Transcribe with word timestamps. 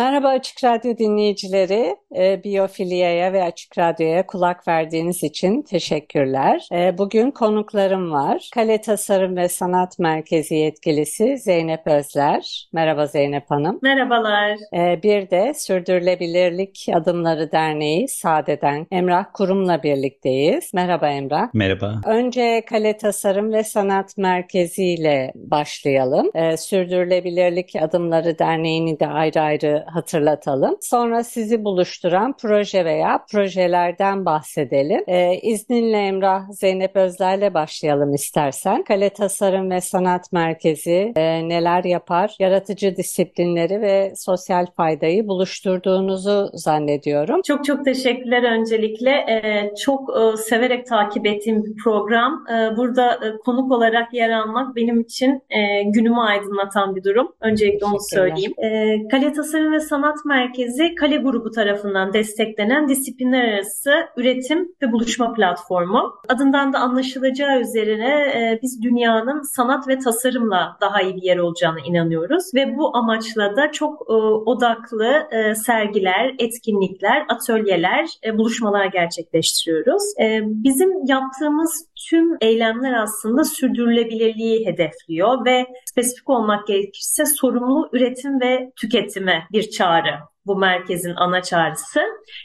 Merhaba 0.00 0.28
Açık 0.28 0.64
Radyo 0.64 0.98
dinleyicileri. 0.98 1.96
E, 2.16 2.44
Biyofilia'ya 2.44 3.32
ve 3.32 3.42
Açık 3.42 3.78
Radyo'ya 3.78 4.26
kulak 4.26 4.68
verdiğiniz 4.68 5.22
için 5.22 5.62
teşekkürler. 5.62 6.68
E, 6.72 6.98
bugün 6.98 7.30
konuklarım 7.30 8.12
var. 8.12 8.50
Kale 8.54 8.80
Tasarım 8.80 9.36
ve 9.36 9.48
Sanat 9.48 9.98
Merkezi 9.98 10.54
yetkilisi 10.54 11.38
Zeynep 11.38 11.86
Özler. 11.86 12.68
Merhaba 12.72 13.06
Zeynep 13.06 13.50
Hanım. 13.50 13.78
Merhabalar. 13.82 14.56
E, 14.74 15.02
bir 15.02 15.30
de 15.30 15.54
Sürdürülebilirlik 15.54 16.86
Adımları 16.94 17.52
Derneği 17.52 18.08
SADE'den 18.08 18.86
Emrah 18.90 19.24
Kurum'la 19.32 19.82
birlikteyiz. 19.82 20.74
Merhaba 20.74 21.08
Emrah. 21.08 21.48
Merhaba. 21.54 22.00
Önce 22.06 22.64
Kale 22.68 22.96
Tasarım 22.96 23.52
ve 23.52 23.64
Sanat 23.64 24.18
Merkezi 24.18 24.84
ile 24.84 25.32
başlayalım. 25.34 26.30
E, 26.34 26.56
Sürdürülebilirlik 26.56 27.76
Adımları 27.80 28.38
Derneği'ni 28.38 29.00
de 29.00 29.06
ayrı 29.06 29.40
ayrı 29.40 29.89
hatırlatalım. 29.94 30.76
Sonra 30.80 31.24
sizi 31.24 31.64
buluşturan 31.64 32.34
proje 32.40 32.84
veya 32.84 33.24
projelerden 33.32 34.24
bahsedelim. 34.24 35.04
Ee, 35.06 35.34
izninle 35.42 35.98
Emrah 35.98 36.42
Zeynep 36.50 36.96
Özler'le 36.96 37.54
başlayalım 37.54 38.14
istersen. 38.14 38.82
Kale 38.84 39.10
Tasarım 39.10 39.70
ve 39.70 39.80
Sanat 39.80 40.32
Merkezi 40.32 41.12
e, 41.16 41.48
neler 41.48 41.84
yapar? 41.84 42.36
Yaratıcı 42.38 42.96
disiplinleri 42.96 43.80
ve 43.80 44.12
sosyal 44.16 44.66
faydayı 44.76 45.28
buluşturduğunuzu 45.28 46.50
zannediyorum. 46.54 47.42
Çok 47.42 47.64
çok 47.64 47.84
teşekkürler 47.84 48.42
öncelikle. 48.42 49.10
Ee, 49.10 49.74
çok 49.84 50.10
e, 50.16 50.36
severek 50.36 50.86
takip 50.86 51.26
ettiğim 51.26 51.64
bir 51.64 51.76
program. 51.84 52.44
Ee, 52.50 52.76
burada 52.76 53.12
e, 53.14 53.38
konuk 53.44 53.72
olarak 53.72 54.14
yer 54.14 54.30
almak 54.30 54.76
benim 54.76 55.00
için 55.00 55.42
e, 55.50 55.82
günümü 55.82 56.20
aydınlatan 56.20 56.96
bir 56.96 57.04
durum. 57.04 57.32
Öncelikle 57.40 57.86
onu 57.86 57.98
söyleyeyim. 58.00 58.52
Ee, 58.58 59.08
Kale 59.08 59.32
Tasarım 59.32 59.69
ve 59.72 59.80
Sanat 59.80 60.24
Merkezi 60.24 60.94
Kale 60.94 61.16
Grubu 61.16 61.50
tarafından 61.50 62.12
desteklenen 62.12 62.88
disiplinler 62.88 63.52
arası 63.54 63.92
üretim 64.16 64.68
ve 64.82 64.92
buluşma 64.92 65.34
platformu. 65.34 66.14
Adından 66.28 66.72
da 66.72 66.78
anlaşılacağı 66.78 67.60
üzerine 67.60 68.08
e, 68.08 68.58
biz 68.62 68.82
dünyanın 68.82 69.42
sanat 69.42 69.88
ve 69.88 69.98
tasarımla 69.98 70.76
daha 70.80 71.02
iyi 71.02 71.16
bir 71.16 71.22
yer 71.22 71.36
olacağına 71.36 71.80
inanıyoruz 71.86 72.44
ve 72.54 72.76
bu 72.76 72.96
amaçla 72.96 73.56
da 73.56 73.72
çok 73.72 74.00
e, 74.10 74.12
odaklı 74.50 75.28
e, 75.30 75.54
sergiler, 75.54 76.34
etkinlikler, 76.38 77.24
atölyeler, 77.28 78.08
e, 78.24 78.38
buluşmalar 78.38 78.86
gerçekleştiriyoruz. 78.86 80.02
E, 80.20 80.40
bizim 80.44 81.06
yaptığımız 81.06 81.86
tüm 82.08 82.36
eylemler 82.40 82.92
aslında 82.92 83.44
sürdürülebilirliği 83.44 84.66
hedefliyor 84.66 85.44
ve 85.44 85.66
spesifik 85.84 86.30
olmak 86.30 86.66
gerekirse 86.66 87.26
sorumlu 87.26 87.88
üretim 87.92 88.40
ve 88.40 88.72
tüketime 88.76 89.42
bir 89.52 89.59
çağrı 89.62 90.29
bu 90.50 90.56
merkezin 90.56 91.14
ana 91.16 91.42
çağrısı 91.42 92.00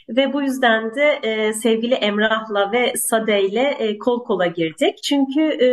ve 0.08 0.32
bu 0.32 0.42
yüzden 0.42 0.94
de 0.94 1.18
e, 1.22 1.52
sevgili 1.52 1.94
Emrah'la 1.94 2.72
ve 2.72 2.92
Sade 2.96 3.42
ile 3.42 3.74
e, 3.78 3.98
kol 3.98 4.24
kola 4.24 4.46
girdik. 4.46 5.02
Çünkü 5.02 5.40
e, 5.40 5.68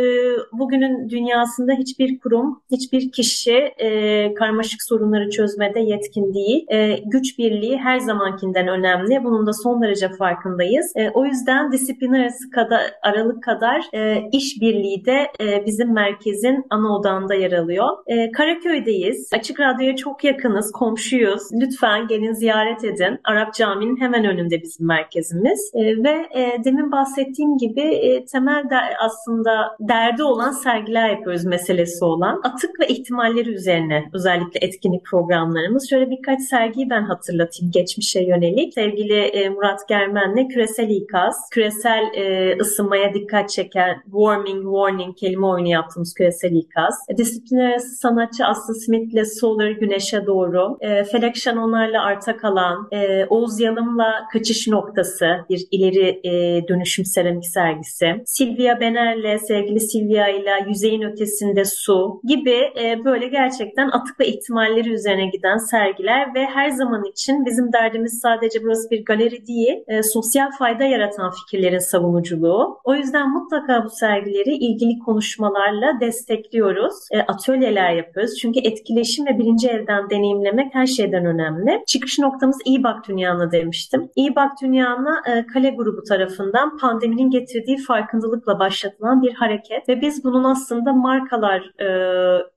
bugünün 0.52 1.08
dünyasında 1.08 1.72
hiçbir 1.72 2.18
kurum, 2.18 2.62
hiçbir 2.70 3.12
kişi 3.12 3.56
e, 3.78 4.34
karmaşık 4.34 4.82
sorunları 4.82 5.30
çözmede 5.30 5.80
yetkin 5.80 6.34
değil. 6.34 6.66
E, 6.68 6.98
güç 7.04 7.38
birliği 7.38 7.78
her 7.78 7.98
zamankinden 7.98 8.68
önemli. 8.68 9.24
Bunun 9.24 9.46
da 9.46 9.52
son 9.52 9.82
derece 9.82 10.08
farkındayız. 10.08 10.92
E, 10.96 11.10
o 11.10 11.24
yüzden 11.24 11.72
disiplin 11.72 12.12
arası 12.12 12.50
kadar, 12.50 12.82
aralık 13.02 13.42
kadar 13.42 13.84
e, 13.94 14.28
iş 14.32 14.60
birliği 14.60 15.04
de 15.04 15.26
e, 15.40 15.66
bizim 15.66 15.92
merkezin 15.92 16.64
ana 16.70 16.96
odağında 16.96 17.34
yer 17.34 17.52
alıyor. 17.52 17.88
E, 18.06 18.30
Karaköy'deyiz. 18.32 19.30
Açık 19.32 19.60
Radyo'ya 19.60 19.96
çok 19.96 20.24
yakınız, 20.24 20.72
komşuyuz. 20.72 21.42
Lütfen 21.60 22.06
gelin 22.06 22.23
ziyaret 22.32 22.84
edin. 22.84 23.20
Arap 23.24 23.54
Camii'nin 23.54 24.00
hemen 24.00 24.24
önünde 24.24 24.62
bizim 24.62 24.86
merkezimiz. 24.86 25.70
E, 25.74 25.80
ve 26.04 26.26
e, 26.34 26.64
demin 26.64 26.92
bahsettiğim 26.92 27.58
gibi 27.58 27.80
e, 27.80 28.24
temel 28.24 28.70
de, 28.70 28.76
aslında 29.00 29.76
derdi 29.80 30.22
olan 30.22 30.50
sergiler 30.50 31.08
yapıyoruz 31.08 31.44
meselesi 31.44 32.04
olan. 32.04 32.40
Atık 32.44 32.80
ve 32.80 32.86
ihtimalleri 32.88 33.50
üzerine 33.50 34.04
özellikle 34.12 34.60
etkinlik 34.60 35.04
programlarımız. 35.04 35.90
Şöyle 35.90 36.10
birkaç 36.10 36.40
sergiyi 36.40 36.90
ben 36.90 37.02
hatırlatayım 37.02 37.72
geçmişe 37.72 38.24
yönelik. 38.24 38.74
Sevgili 38.74 39.18
e, 39.18 39.48
Murat 39.48 39.88
Germen'le 39.88 40.48
küresel 40.48 40.90
ikaz, 40.90 41.50
küresel 41.50 42.02
e, 42.14 42.56
ısınmaya 42.60 43.14
dikkat 43.14 43.50
çeken 43.50 44.02
warming, 44.04 44.64
warning 44.64 45.16
kelime 45.16 45.46
oyunu 45.46 45.68
yaptığımız 45.68 46.14
küresel 46.14 46.52
ikaz. 46.52 46.94
E, 47.08 47.16
disiplinler 47.16 47.70
arası 47.70 47.96
sanatçı 47.96 48.44
Aslı 48.44 48.74
Smith'le 48.74 49.24
Solar 49.40 49.70
Güneşe 49.70 50.26
Doğru, 50.26 50.76
e, 50.80 51.04
Felek 51.04 51.36
Şanonlar'la 51.36 52.02
arta 52.04 52.36
kalan 52.36 52.88
e, 52.92 53.24
Oğuz 53.24 53.60
Yalım'la 53.60 54.28
Kaçış 54.32 54.68
Noktası 54.68 55.26
bir 55.50 55.66
ileri 55.70 56.20
e, 56.24 56.68
dönüşüm 56.68 57.04
seramik 57.04 57.46
sergisi. 57.46 58.06
Silvia 58.26 58.80
Bener'le 58.80 59.38
sevgili 59.38 59.80
Silvia 59.80 60.28
ile 60.28 60.50
Yüzeyin 60.68 61.02
Ötesinde 61.02 61.64
Su 61.64 62.20
gibi 62.24 62.72
e, 62.82 63.04
böyle 63.04 63.28
gerçekten 63.28 63.88
atık 63.88 64.20
ve 64.20 64.26
ihtimalleri 64.26 64.90
üzerine 64.92 65.26
giden 65.26 65.56
sergiler 65.56 66.34
ve 66.34 66.44
her 66.46 66.68
zaman 66.68 67.04
için 67.04 67.44
bizim 67.46 67.72
derdimiz 67.72 68.20
sadece 68.22 68.62
burası 68.62 68.90
bir 68.90 69.04
galeri 69.04 69.46
değil, 69.46 69.84
e, 69.88 70.02
sosyal 70.02 70.50
fayda 70.58 70.84
yaratan 70.84 71.30
fikirlerin 71.30 71.78
savunuculuğu. 71.78 72.78
O 72.84 72.94
yüzden 72.94 73.30
mutlaka 73.30 73.84
bu 73.84 73.90
sergileri 73.90 74.54
ilgili 74.54 74.98
konuşmalarla 74.98 76.00
destekliyoruz. 76.00 76.94
E, 77.10 77.20
atölyeler 77.20 77.94
yapıyoruz. 77.94 78.38
Çünkü 78.40 78.60
etkileşim 78.60 79.26
ve 79.26 79.38
birinci 79.38 79.68
elden 79.68 80.10
deneyimlemek 80.10 80.74
her 80.74 80.86
şeyden 80.86 81.24
önemli. 81.26 81.82
Çıkış 81.94 82.18
noktamız 82.18 82.58
İyi 82.64 82.84
Bak 82.84 83.08
Dünya'na 83.08 83.52
demiştim. 83.52 84.10
İyi 84.16 84.36
Bak 84.36 84.52
Dünya'na 84.62 85.22
e, 85.26 85.46
Kale 85.46 85.70
grubu 85.70 86.02
tarafından 86.02 86.78
pandeminin 86.78 87.30
getirdiği 87.30 87.78
farkındalıkla 87.78 88.58
başlatılan 88.58 89.22
bir 89.22 89.34
hareket 89.34 89.88
ve 89.88 90.00
biz 90.00 90.24
bunun 90.24 90.44
aslında 90.44 90.92
markalar 90.92 91.80
e, 91.80 91.88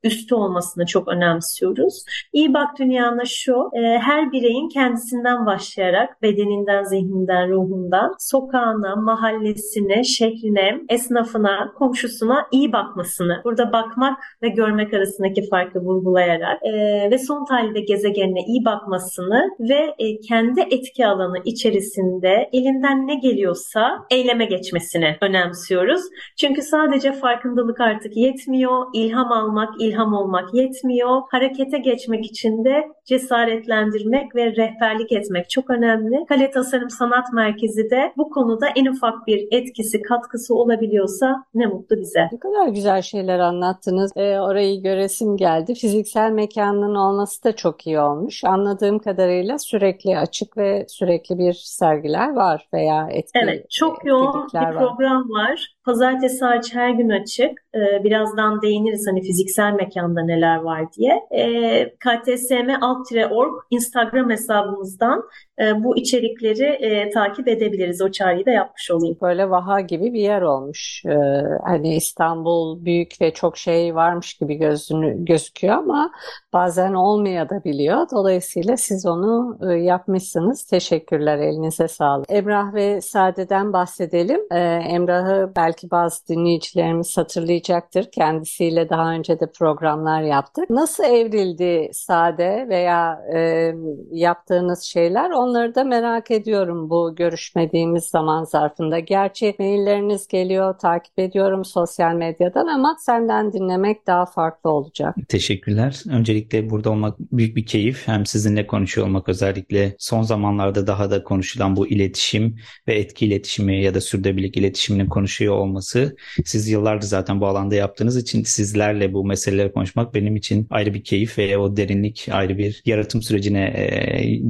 üstü 0.03 0.35
olmasını 0.35 0.85
çok 0.85 1.07
önemsiyoruz. 1.07 2.05
İyi 2.33 2.53
Bak 2.53 2.79
Dünya'na 2.79 3.25
şu, 3.25 3.69
e, 3.73 3.97
her 3.97 4.31
bireyin 4.31 4.69
kendisinden 4.69 5.45
başlayarak 5.45 6.21
bedeninden, 6.21 6.83
zihninden, 6.83 7.49
ruhundan, 7.49 8.15
sokağına, 8.19 8.95
mahallesine, 8.95 10.03
şehrine, 10.03 10.81
esnafına, 10.89 11.73
komşusuna 11.75 12.47
iyi 12.51 12.73
bakmasını, 12.73 13.41
burada 13.43 13.73
bakmak 13.73 14.19
ve 14.41 14.49
görmek 14.49 14.93
arasındaki 14.93 15.49
farkı 15.49 15.79
vurgulayarak 15.79 16.59
e, 16.63 16.71
ve 17.11 17.17
son 17.17 17.45
tahlilde 17.45 17.79
gezegenine 17.79 18.39
iyi 18.47 18.65
bakmasını 18.65 19.26
ve 19.59 19.95
e, 19.99 20.19
kendi 20.19 20.61
etki 20.61 21.07
alanı 21.07 21.38
içerisinde 21.45 22.49
elinden 22.53 23.07
ne 23.07 23.15
geliyorsa 23.15 24.05
eyleme 24.11 24.45
geçmesini 24.45 25.17
önemsiyoruz. 25.21 26.02
Çünkü 26.37 26.61
sadece 26.61 27.11
farkındalık 27.11 27.81
artık 27.81 28.17
yetmiyor, 28.17 28.85
ilham 28.93 29.31
almak, 29.31 29.69
ilham 29.79 30.13
olmak 30.13 30.53
yetmiyor. 30.53 31.22
Harekete 31.31 31.78
geçmek 31.78 32.25
için 32.25 32.66
de 32.66 32.87
cesaretlendirmek 33.05 34.35
ve 34.35 34.46
rehberlik 34.46 35.11
etmek 35.11 35.49
çok 35.49 35.69
önemli. 35.69 36.25
Kale 36.29 36.52
Tasarım 36.52 36.90
Sanat 36.90 37.34
Merkezi 37.34 37.90
de 37.90 38.13
bu 38.17 38.29
konuda 38.29 38.67
en 38.75 38.85
ufak 38.85 39.28
bir 39.28 39.47
etkisi, 39.52 40.02
katkısı 40.02 40.55
olabiliyorsa 40.55 41.43
ne 41.53 41.66
mutlu 41.66 41.97
bize. 41.97 42.29
Ne 42.31 42.40
kadar 42.40 42.67
güzel 42.67 43.02
şeyler 43.02 43.40
anlattınız. 43.40 44.11
E, 44.16 44.40
orayı 44.40 44.81
göresim 44.81 45.37
geldi. 45.37 45.73
Fiziksel 45.75 46.31
mekanının 46.31 46.96
olması 46.96 47.43
da 47.43 47.55
çok 47.55 47.87
iyi 47.87 47.99
olmuş. 47.99 48.43
Anladığım 48.43 48.99
kadarıyla 48.99 49.16
sürekli 49.58 50.17
açık 50.17 50.58
ve 50.58 50.85
sürekli 50.90 51.37
bir 51.37 51.53
sergiler 51.53 52.34
var 52.34 52.67
veya 52.73 53.08
etki 53.11 53.40
Evet, 53.43 53.69
çok 53.69 54.05
yoğun 54.05 54.47
bir 54.47 54.78
program 54.78 55.29
var. 55.29 55.77
Pazartesi 55.87 56.45
hariç 56.45 56.75
her 56.75 56.89
gün 56.89 57.09
açık. 57.09 57.51
E, 57.75 58.03
birazdan 58.03 58.61
değiniriz 58.61 59.07
hani 59.09 59.22
fiziksel 59.22 59.73
mekanda 59.73 60.22
neler 60.22 60.57
var 60.57 60.93
diye. 60.93 61.28
E, 61.31 61.89
ktsm.org 61.89 63.53
Instagram 63.69 64.29
hesabımızdan 64.29 65.23
e, 65.59 65.84
bu 65.84 65.97
içerikleri 65.97 66.63
e, 66.63 67.09
takip 67.09 67.47
edebiliriz. 67.47 68.01
O 68.01 68.11
çağrıyı 68.11 68.45
da 68.45 68.51
yapmış 68.51 68.91
olayım. 68.91 69.17
Böyle 69.22 69.49
vaha 69.49 69.81
gibi 69.81 70.13
bir 70.13 70.19
yer 70.19 70.41
olmuş. 70.41 71.03
Ee, 71.05 71.16
hani 71.63 71.95
İstanbul 71.95 72.85
büyük 72.85 73.22
ve 73.22 73.33
çok 73.33 73.57
şey 73.57 73.95
varmış 73.95 74.33
gibi 74.33 74.55
gözünü, 74.55 75.25
gözüküyor 75.25 75.75
ama 75.75 76.11
bazen 76.53 76.93
olmayabiliyor. 76.93 78.07
Dolayısıyla 78.11 78.78
siz 78.78 79.05
onu 79.05 79.57
e, 79.69 79.73
yapmışsınız. 79.73 80.66
Teşekkürler. 80.66 81.37
Elinize 81.37 81.87
sağlık. 81.87 82.25
Emrah 82.29 82.73
ve 82.73 83.01
Sade'den 83.01 83.73
bahsedelim. 83.73 84.41
Ee, 84.51 84.59
Emrah'ı 84.90 85.51
belki 85.55 85.77
bazı 85.84 86.28
dinleyicilerimiz 86.28 87.18
hatırlayacaktır. 87.18 88.12
Kendisiyle 88.12 88.90
daha 88.90 89.12
önce 89.12 89.40
de 89.40 89.52
programlar 89.59 90.22
yaptık. 90.22 90.70
Nasıl 90.70 91.03
evrildi 91.03 91.90
Sade 91.94 92.66
veya 92.70 93.22
e, 93.35 93.72
yaptığınız 94.12 94.84
şeyler? 94.84 95.29
Onları 95.29 95.76
da 95.76 95.84
merak 95.84 96.32
ediyorum 96.32 96.90
bu 96.90 97.16
görüşmediğimiz 97.16 98.03
zaman 98.03 98.44
zarfında. 98.44 99.00
Gerçi 99.00 99.56
mailleriniz 99.59 100.28
geliyor, 100.28 100.78
takip 100.78 101.20
ediyorum 101.20 101.66
sosyal 101.66 102.14
medyadan 102.14 102.68
ama 102.68 102.96
senden 103.00 103.53
dinlemek 103.53 104.08
daha 104.08 104.26
farklı 104.26 104.70
olacak. 104.70 105.16
Teşekkürler. 105.28 106.03
Öncelikle 106.09 106.70
burada 106.70 106.90
olmak 106.90 107.20
büyük 107.20 107.56
bir 107.56 107.66
keyif. 107.66 108.08
Hem 108.08 108.26
sizinle 108.26 108.68
konuşuyor 108.68 109.08
olmak 109.08 109.29
özellikle 109.29 109.96
son 110.00 110.22
zamanlarda 110.22 110.88
daha 110.88 111.12
da 111.12 111.24
konuşulan 111.24 111.76
bu 111.76 111.88
iletişim 111.88 112.56
ve 112.88 112.96
etki 112.96 113.26
iletişimi 113.26 113.84
ya 113.84 113.94
da 113.94 114.02
sürdürülebilirlik 114.02 114.58
iletişiminin 114.58 115.09
konuşuyor 115.09 115.58
olması. 115.67 116.16
Siz 116.46 116.67
yıllardır 116.67 117.08
zaten 117.08 117.41
bu 117.41 117.47
alanda 117.47 117.75
yaptığınız 117.75 118.17
için 118.17 118.43
sizlerle 118.43 119.14
bu 119.14 119.25
meseleleri 119.25 119.72
konuşmak 119.72 120.14
benim 120.14 120.35
için 120.35 120.67
ayrı 120.69 120.93
bir 120.93 121.03
keyif 121.03 121.37
ve 121.37 121.58
o 121.58 121.78
derinlik 121.78 122.28
ayrı 122.31 122.58
bir 122.58 122.81
yaratım 122.85 123.22
sürecine 123.22 123.73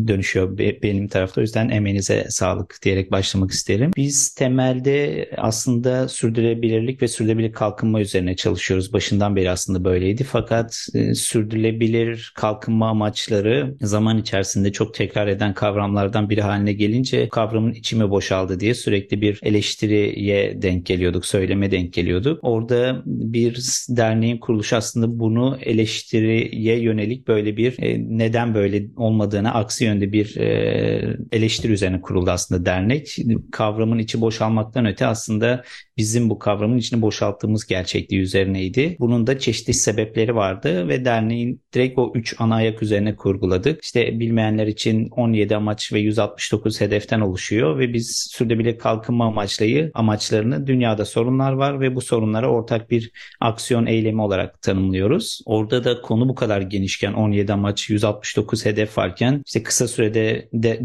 dönüşüyor 0.08 0.58
benim 0.58 1.08
tarafta. 1.08 1.42
O 1.42 1.44
yüzden 1.44 1.70
emeğinize 1.70 2.26
sağlık 2.30 2.80
diyerek 2.84 3.12
başlamak 3.12 3.52
isterim. 3.52 3.92
Biz 3.98 4.30
temelde 4.30 5.30
aslında 5.38 6.08
sürdürülebilirlik 6.08 7.02
ve 7.02 7.08
sürdürülebilir 7.08 7.52
kalkınma 7.52 8.02
üzerine 8.02 8.36
çalışıyoruz. 8.36 8.94
Başından 8.94 9.36
beri 9.36 9.52
aslında 9.52 9.84
böyleydi. 9.84 10.24
Fakat 10.24 10.88
e, 10.94 11.16
sürdürülebilir 11.16 12.32
kalkınma 12.36 12.90
amaçları 12.90 13.76
zaman 13.82 14.18
içerisinde 14.18 14.72
çok 14.72 14.94
tekrar 14.94 15.28
eden 15.28 15.54
kavramlardan 15.54 16.30
biri 16.30 16.42
haline 16.42 16.74
gelince 16.74 17.30
kavramın 17.30 17.74
içime 17.74 18.10
boşaldı 18.10 18.60
diye 18.60 18.74
sürekli 18.74 19.22
bir 19.22 19.40
eleştiriye 19.44 20.62
denk 20.62 20.86
geliyorduk, 21.08 21.26
söyleme 21.26 21.72
denk 21.72 21.94
geliyorduk. 21.94 22.40
Orada 22.42 23.02
bir 23.06 23.54
derneğin 23.90 24.38
kuruluşu 24.38 24.76
aslında 24.76 25.20
bunu 25.20 25.58
eleştiriye 25.62 26.80
yönelik 26.80 27.28
böyle 27.28 27.58
bir 27.58 27.76
e, 27.84 27.98
neden 28.18 28.56
böyle 28.56 28.86
olmadığını 28.96 29.54
aksi 29.54 29.86
yönde 29.86 30.12
bir 30.12 30.38
e, 30.38 31.18
eleştiri 31.32 31.74
üzerine 31.74 32.02
kuruldu 32.02 32.32
aslında 32.32 32.66
dernek. 32.66 33.18
Kavramın 33.52 34.00
içi 34.00 34.22
boşalmaktan 34.22 34.86
öte 34.86 35.06
aslında 35.06 35.64
bizim 35.98 36.30
bu 36.30 36.40
kavramın 36.40 36.78
içini 36.78 37.02
boşalttığımız 37.02 37.66
gerçekliği 37.66 38.22
üzerineydi. 38.22 38.96
Bunun 39.00 39.28
da 39.28 39.40
çeşitli 39.40 39.74
sebepleri 39.74 40.36
vardı 40.36 40.88
ve 40.88 41.06
derneğin 41.06 41.62
direkt 41.74 42.00
o 42.00 42.12
3 42.16 42.36
ana 42.40 42.56
ayak 42.56 42.84
üzerine 42.84 43.16
kurguladık. 43.16 43.84
İşte 43.84 44.20
bilmeyenler 44.20 44.68
için 44.68 45.10
17 45.10 45.56
amaç 45.56 45.94
ve 45.94 46.00
169 46.00 46.82
hedeften 46.82 47.20
oluşuyor 47.20 47.80
ve 47.80 47.94
biz 47.94 48.28
sürdürülebilir 48.32 48.78
kalkınma 48.78 49.26
amaçlayı 49.26 49.92
amaçlarını 49.94 50.68
dünyada 50.68 51.06
sorunlar 51.06 51.52
var 51.52 51.82
ve 51.82 51.96
bu 51.96 52.02
sorunlara 52.02 52.50
ortak 52.50 52.92
bir 52.92 53.12
aksiyon 53.42 53.86
eylemi 53.86 54.22
olarak 54.22 54.62
tanımlıyoruz. 54.62 55.42
Orada 55.46 55.84
da 55.84 56.02
konu 56.02 56.30
bu 56.30 56.36
kadar 56.36 56.62
genişken 56.62 57.14
17 57.14 57.54
amaç 57.54 57.90
169 57.90 58.66
hedef 58.66 58.98
varken 58.98 59.42
işte 59.46 59.64
kısa 59.64 59.88
sürede 59.88 60.50
de 60.54 60.80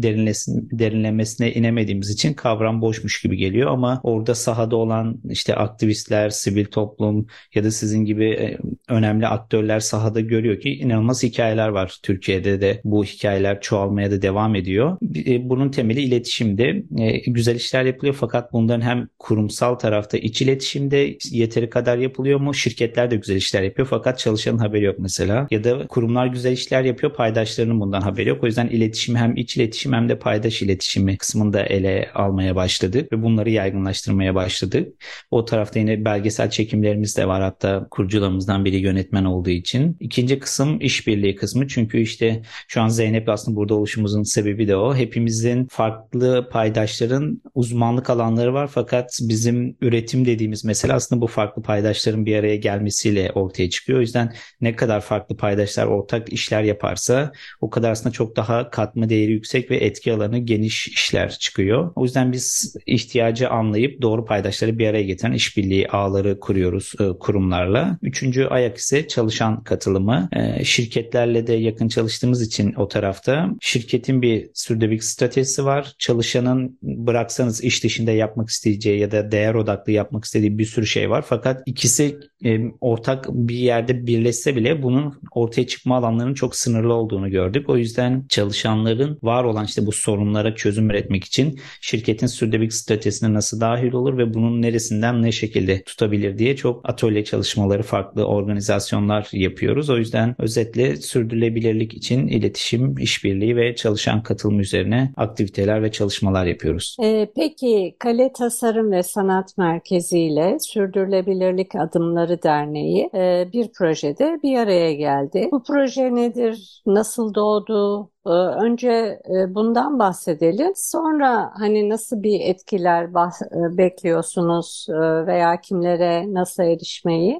derinlemesine 0.71 1.53
inemediğimiz 1.53 2.09
için 2.09 2.33
kavram 2.33 2.81
boşmuş 2.81 3.21
gibi 3.21 3.37
geliyor 3.37 3.71
ama 3.71 4.01
orada 4.03 4.35
sahada 4.35 4.75
olan 4.75 5.02
olan 5.03 5.21
işte 5.29 5.55
aktivistler, 5.55 6.29
sivil 6.29 6.65
toplum 6.65 7.27
ya 7.55 7.63
da 7.63 7.71
sizin 7.71 8.05
gibi 8.05 8.25
e, 8.25 8.57
önemli 8.89 9.27
aktörler 9.27 9.79
sahada 9.79 10.19
görüyor 10.19 10.59
ki 10.59 10.69
inanılmaz 10.69 11.23
hikayeler 11.23 11.67
var. 11.67 11.99
Türkiye'de 12.03 12.61
de 12.61 12.81
bu 12.83 13.03
hikayeler 13.03 13.61
çoğalmaya 13.61 14.11
da 14.11 14.21
devam 14.21 14.55
ediyor. 14.55 14.97
E, 15.15 15.49
bunun 15.49 15.69
temeli 15.69 16.01
iletişimde. 16.01 16.83
Güzel 17.27 17.55
işler 17.55 17.85
yapılıyor 17.85 18.15
fakat 18.19 18.53
bunların 18.53 18.81
hem 18.81 19.07
kurumsal 19.19 19.75
tarafta 19.75 20.17
iç 20.17 20.41
iletişimde 20.41 21.17
yeteri 21.31 21.69
kadar 21.69 21.97
yapılıyor 21.97 22.39
mu? 22.39 22.53
Şirketler 22.53 23.11
de 23.11 23.15
güzel 23.15 23.35
işler 23.35 23.61
yapıyor 23.61 23.87
fakat 23.87 24.19
çalışanın 24.19 24.57
haberi 24.57 24.83
yok 24.83 24.99
mesela. 24.99 25.47
Ya 25.51 25.63
da 25.63 25.87
kurumlar 25.87 26.27
güzel 26.27 26.51
işler 26.51 26.83
yapıyor 26.83 27.13
paydaşlarının 27.13 27.79
bundan 27.79 28.01
haberi 28.01 28.29
yok. 28.29 28.43
O 28.43 28.45
yüzden 28.45 28.67
iletişim 28.67 29.15
hem 29.15 29.37
iç 29.37 29.57
iletişim 29.57 29.93
hem 29.93 30.09
de 30.09 30.19
paydaş 30.19 30.61
iletişimi 30.61 31.17
kısmında 31.17 31.63
ele 31.63 32.09
almaya 32.13 32.55
başladık 32.55 33.11
ve 33.11 33.23
bunları 33.23 33.49
yaygınlaştırmaya 33.49 34.35
başladık. 34.35 34.92
O 35.31 35.45
tarafta 35.45 35.79
yine 35.79 36.05
belgesel 36.05 36.49
çekimlerimiz 36.49 37.17
de 37.17 37.27
var 37.27 37.41
hatta 37.41 37.87
kurucularımızdan 37.91 38.65
biri 38.65 38.77
yönetmen 38.77 39.25
olduğu 39.25 39.49
için. 39.49 39.97
İkinci 39.99 40.39
kısım 40.39 40.81
işbirliği 40.81 41.35
kısmı 41.35 41.67
çünkü 41.67 41.99
işte 41.99 42.41
şu 42.67 42.81
an 42.81 42.87
Zeynep 42.87 43.29
aslında 43.29 43.57
burada 43.57 43.75
oluşumuzun 43.75 44.23
sebebi 44.23 44.67
de 44.67 44.75
o. 44.75 44.95
Hepimizin 44.95 45.67
farklı 45.71 46.49
paydaşların 46.51 47.41
uzmanlık 47.53 48.09
alanları 48.09 48.53
var 48.53 48.69
fakat 48.73 49.19
bizim 49.21 49.77
üretim 49.81 50.25
dediğimiz 50.25 50.65
mesele 50.65 50.93
aslında 50.93 51.21
bu 51.21 51.27
farklı 51.27 51.61
paydaşların 51.61 52.25
bir 52.25 52.35
araya 52.35 52.55
gelmesiyle 52.55 53.31
ortaya 53.31 53.69
çıkıyor. 53.69 53.99
O 53.99 54.01
yüzden 54.01 54.33
ne 54.61 54.75
kadar 54.75 55.01
farklı 55.01 55.37
paydaşlar 55.37 55.85
ortak 55.85 56.33
işler 56.33 56.63
yaparsa 56.63 57.31
o 57.61 57.69
kadar 57.69 57.91
aslında 57.91 58.13
çok 58.13 58.35
daha 58.35 58.69
katma 58.69 59.09
değeri 59.09 59.31
yüksek 59.31 59.71
ve 59.71 59.77
etki 59.77 60.13
alanı 60.13 60.37
geniş 60.39 60.87
işler 60.87 61.29
çıkıyor. 61.29 61.91
O 61.95 62.03
yüzden 62.03 62.31
biz 62.31 62.75
ihtiyacı 62.85 63.49
anlayıp 63.49 64.01
doğru 64.01 64.25
paydaşları 64.25 64.79
bir 64.79 64.82
araya 64.89 65.03
getiren 65.03 65.31
işbirliği 65.31 65.87
ağları 65.87 66.39
kuruyoruz 66.39 66.93
e, 66.99 67.17
kurumlarla. 67.19 67.97
Üçüncü 68.01 68.45
ayak 68.45 68.77
ise 68.77 69.07
çalışan 69.07 69.63
katılımı. 69.63 70.29
E, 70.31 70.63
şirketlerle 70.63 71.47
de 71.47 71.53
yakın 71.53 71.87
çalıştığımız 71.87 72.41
için 72.41 72.73
o 72.73 72.87
tarafta 72.87 73.49
şirketin 73.61 74.21
bir 74.21 74.49
sürdürülebilirlik 74.53 75.03
stratejisi 75.03 75.65
var. 75.65 75.93
Çalışanın 75.99 76.79
bıraksanız 76.81 77.63
iş 77.63 77.83
dışında 77.83 78.11
yapmak 78.11 78.49
isteyeceği 78.49 78.99
ya 78.99 79.11
da 79.11 79.31
değer 79.31 79.53
odaklı 79.53 79.91
yapmak 79.91 80.25
istediği 80.25 80.57
bir 80.57 80.65
sürü 80.65 80.87
şey 80.87 81.09
var. 81.09 81.25
Fakat 81.27 81.63
ikisi 81.65 82.19
e, 82.45 82.59
ortak 82.81 83.25
bir 83.29 83.55
yerde 83.55 84.07
birleşse 84.07 84.55
bile 84.55 84.83
bunun 84.83 85.19
ortaya 85.31 85.67
çıkma 85.67 85.97
alanlarının 85.97 86.33
çok 86.33 86.55
sınırlı 86.55 86.93
olduğunu 86.93 87.29
gördük. 87.29 87.69
O 87.69 87.77
yüzden 87.77 88.25
çalışanların 88.29 89.19
var 89.23 89.43
olan 89.43 89.65
işte 89.65 89.85
bu 89.85 89.91
sorunlara 89.91 90.55
çözüm 90.55 90.89
üretmek 90.89 91.23
için 91.23 91.59
şirketin 91.81 92.27
sürdürülebilirlik 92.27 92.73
stratejisine 92.73 93.33
nasıl 93.33 93.61
dahil 93.61 93.91
olur 93.91 94.17
ve 94.17 94.33
bunun 94.33 94.61
neresi 94.61 94.72
neresinden 94.73 95.21
ne 95.21 95.31
şekilde 95.31 95.83
tutabilir 95.83 96.37
diye 96.37 96.55
çok 96.55 96.89
atölye 96.89 97.23
çalışmaları 97.23 97.83
farklı 97.83 98.25
organizasyonlar 98.25 99.29
yapıyoruz. 99.31 99.89
O 99.89 99.97
yüzden 99.97 100.35
özetle 100.39 100.95
sürdürülebilirlik 100.95 101.93
için 101.93 102.27
iletişim, 102.27 102.97
işbirliği 102.97 103.55
ve 103.55 103.75
çalışan 103.75 104.23
katılım 104.23 104.59
üzerine 104.59 105.13
aktiviteler 105.17 105.83
ve 105.83 105.91
çalışmalar 105.91 106.45
yapıyoruz. 106.45 106.97
Ee, 107.03 107.27
peki 107.35 107.95
Kale 107.99 108.31
Tasarım 108.33 108.91
ve 108.91 109.03
Sanat 109.03 109.57
Merkezi 109.57 110.19
ile 110.19 110.57
Sürdürülebilirlik 110.59 111.75
Adımları 111.75 112.43
Derneği 112.43 113.09
e, 113.15 113.49
bir 113.53 113.67
projede 113.77 114.39
bir 114.43 114.57
araya 114.57 114.93
geldi. 114.93 115.49
Bu 115.51 115.63
proje 115.63 116.15
nedir? 116.15 116.81
Nasıl 116.85 117.33
doğdu? 117.33 118.09
Ee, 118.25 118.29
önce 118.29 118.89
e, 119.29 119.55
bundan 119.55 119.99
bahsedelim. 119.99 120.71
Sonra 120.75 121.51
hani 121.59 121.89
nasıl 121.89 122.23
bir 122.23 122.39
etkiler 122.39 123.03
e, 123.03 123.77
bekliyorsunuz 123.77 124.87
e, 124.89 125.27
veya 125.27 125.61
kimlere 125.61 126.33
nasıl 126.33 126.63
erişmeyi, 126.63 127.39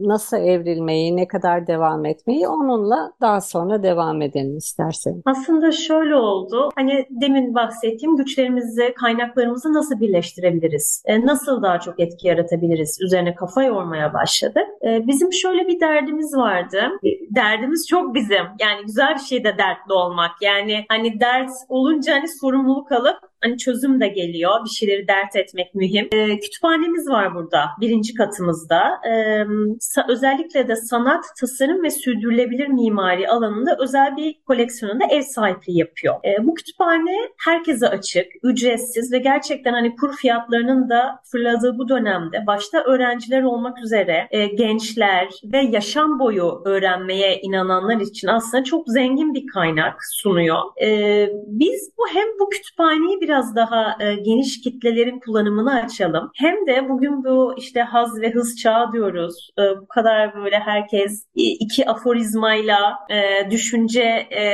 nasıl 0.00 0.36
evrilmeyi, 0.36 1.16
ne 1.16 1.28
kadar 1.28 1.66
devam 1.66 2.04
etmeyi 2.06 2.48
onunla 2.48 3.12
daha 3.20 3.40
sonra 3.40 3.82
devam 3.82 4.22
edelim 4.22 4.56
isterseniz. 4.56 5.22
Aslında 5.24 5.72
şöyle 5.72 6.16
oldu. 6.16 6.68
Hani 6.76 7.06
demin 7.10 7.54
bahsettiğim 7.54 8.16
güçlerimizi, 8.16 8.94
kaynaklarımızı 8.94 9.72
nasıl 9.72 10.00
birleştirebiliriz? 10.00 11.02
Nasıl 11.24 11.62
daha 11.62 11.80
çok 11.80 12.00
etki 12.00 12.28
yaratabiliriz? 12.28 12.98
Üzerine 13.00 13.34
kafa 13.34 13.62
yormaya 13.62 14.14
başladık. 14.14 14.66
Bizim 14.82 15.32
şöyle 15.32 15.68
bir 15.68 15.80
derdimiz 15.80 16.36
vardı. 16.36 16.80
Derdimiz 17.36 17.86
çok 17.88 18.14
bizim. 18.14 18.44
Yani 18.60 18.86
güzel 18.86 19.14
bir 19.14 19.20
şey 19.20 19.44
de 19.44 19.58
dertli 19.58 19.95
olmak. 19.96 20.42
Yani 20.42 20.84
hani 20.88 21.20
dert 21.20 21.50
olunca 21.68 22.14
hani 22.14 22.28
sorumluluk 22.28 22.92
alıp 22.92 23.18
hani 23.46 23.58
çözüm 23.58 24.00
de 24.00 24.08
geliyor. 24.08 24.64
Bir 24.64 24.70
şeyleri 24.70 25.08
dert 25.08 25.36
etmek 25.36 25.74
mühim. 25.74 26.08
E, 26.12 26.40
kütüphanemiz 26.40 27.08
var 27.08 27.34
burada 27.34 27.64
birinci 27.80 28.14
katımızda. 28.14 28.82
E, 29.08 29.44
özellikle 30.08 30.68
de 30.68 30.76
sanat, 30.76 31.24
tasarım 31.40 31.82
ve 31.82 31.90
sürdürülebilir 31.90 32.68
mimari 32.68 33.28
alanında 33.28 33.76
özel 33.80 34.16
bir 34.16 34.34
koleksiyonunda 34.46 35.04
ev 35.10 35.22
sahipliği 35.22 35.78
yapıyor. 35.78 36.14
E, 36.24 36.46
bu 36.46 36.54
kütüphane 36.54 37.16
herkese 37.44 37.88
açık, 37.88 38.26
ücretsiz 38.42 39.12
ve 39.12 39.18
gerçekten 39.18 39.72
hani 39.72 39.96
kur 39.96 40.16
fiyatlarının 40.16 40.90
da 40.90 41.20
fırladığı 41.32 41.78
bu 41.78 41.88
dönemde 41.88 42.46
başta 42.46 42.82
öğrenciler 42.82 43.42
olmak 43.42 43.82
üzere 43.82 44.28
e, 44.30 44.46
gençler 44.46 45.28
ve 45.52 45.58
yaşam 45.58 46.18
boyu 46.18 46.62
öğrenmeye 46.64 47.40
inananlar 47.40 48.00
için 48.00 48.28
aslında 48.28 48.64
çok 48.64 48.88
zengin 48.88 49.34
bir 49.34 49.46
kaynak 49.46 49.94
sunuyor. 50.12 50.58
E, 50.82 50.88
biz 51.46 51.90
bu 51.98 52.02
hem 52.14 52.26
bu 52.40 52.48
kütüphaneyi 52.48 53.20
biraz 53.20 53.35
daha 53.54 53.96
e, 54.00 54.14
geniş 54.14 54.60
kitlelerin 54.60 55.20
kullanımını 55.20 55.74
açalım 55.74 56.30
hem 56.34 56.66
de 56.66 56.88
bugün 56.88 57.24
bu 57.24 57.54
işte 57.58 57.80
haz 57.80 58.20
ve 58.20 58.30
hız 58.30 58.56
çağı 58.56 58.92
diyoruz. 58.92 59.50
E, 59.58 59.62
bu 59.80 59.86
kadar 59.86 60.34
böyle 60.34 60.58
herkes 60.58 61.26
iki 61.34 61.90
aforizmayla 61.90 62.98
e, 63.10 63.50
düşünce 63.50 64.02
e, 64.30 64.44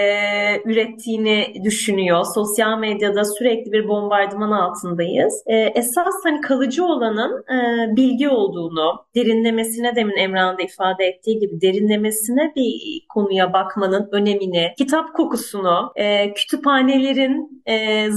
ürettiğini 0.65 1.55
düşünüyor. 1.65 2.25
Sosyal 2.35 2.79
medyada 2.79 3.25
sürekli 3.25 3.73
bir 3.73 3.89
bombardıman 3.89 4.51
altındayız. 4.51 5.43
E, 5.47 5.57
esas 5.57 6.15
hani 6.25 6.41
kalıcı 6.41 6.85
olanın 6.85 7.45
e, 7.53 7.97
bilgi 7.97 8.29
olduğunu, 8.29 9.05
derinlemesine 9.15 9.97
demin 9.97 10.17
Emrah'ın 10.17 10.59
da 10.59 10.62
ifade 10.62 11.05
ettiği 11.05 11.39
gibi 11.39 11.61
derinlemesine 11.61 12.53
bir 12.57 12.73
konuya 13.09 13.53
bakmanın 13.53 14.09
önemini, 14.12 14.73
kitap 14.79 15.15
kokusunu, 15.15 15.93
e, 15.97 16.35
kütüphanelerin 16.35 17.62
e, 17.67 18.11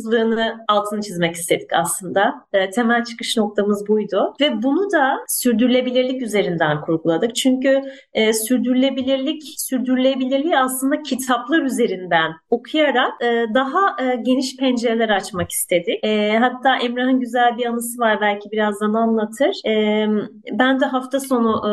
zamansızlığını 0.00 0.64
altını 0.68 1.00
çizmek 1.00 1.34
istedik 1.34 1.72
aslında. 1.72 2.34
E, 2.52 2.70
temel 2.70 3.04
çıkış 3.04 3.36
noktamız 3.36 3.88
buydu 3.88 4.34
ve 4.40 4.62
bunu 4.62 4.92
da 4.92 5.18
sürdürülebilirlik 5.28 6.22
üzerinden 6.22 6.80
kurguladık. 6.80 7.34
Çünkü 7.34 7.82
e, 8.14 8.32
sürdürülebilirlik, 8.32 9.42
sürdürülebilirliği 9.56 10.58
aslında 10.58 11.02
kitaplar 11.02 11.62
üzerinden 11.62 12.32
okuyarak 12.50 13.22
e, 13.22 13.46
daha 13.54 14.04
e, 14.04 14.16
geniş 14.16 14.56
pencereler 14.56 15.08
açmak 15.08 15.50
istedik. 15.50 16.04
E, 16.04 16.38
hatta 16.38 16.76
Emrah'ın 16.76 17.20
güzel 17.20 17.58
bir 17.58 17.66
anısı 17.66 17.98
var 17.98 18.18
belki 18.20 18.50
birazdan 18.50 18.94
anlatır. 18.94 19.68
E, 19.68 20.06
ben 20.52 20.80
de 20.80 20.84
hafta 20.84 21.20
sonu 21.20 21.50
e, 21.50 21.72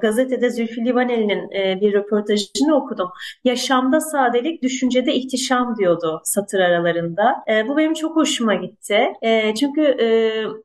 gazetede 0.00 0.50
Zülfü 0.50 0.84
Livaneli'nin 0.84 1.50
e, 1.52 1.80
bir 1.80 1.92
röportajını 1.92 2.76
okudum. 2.76 3.08
Yaşamda 3.44 4.00
sadelik, 4.00 4.62
düşüncede 4.62 5.14
ihtişam 5.14 5.76
diyordu 5.76 6.20
satır 6.24 6.60
aralarında. 6.60 7.34
E, 7.46 7.55
bu 7.68 7.76
benim 7.76 7.94
çok 7.94 8.16
hoşuma 8.16 8.54
gitti. 8.54 9.12
E, 9.22 9.54
çünkü 9.54 9.82
e, 9.82 10.08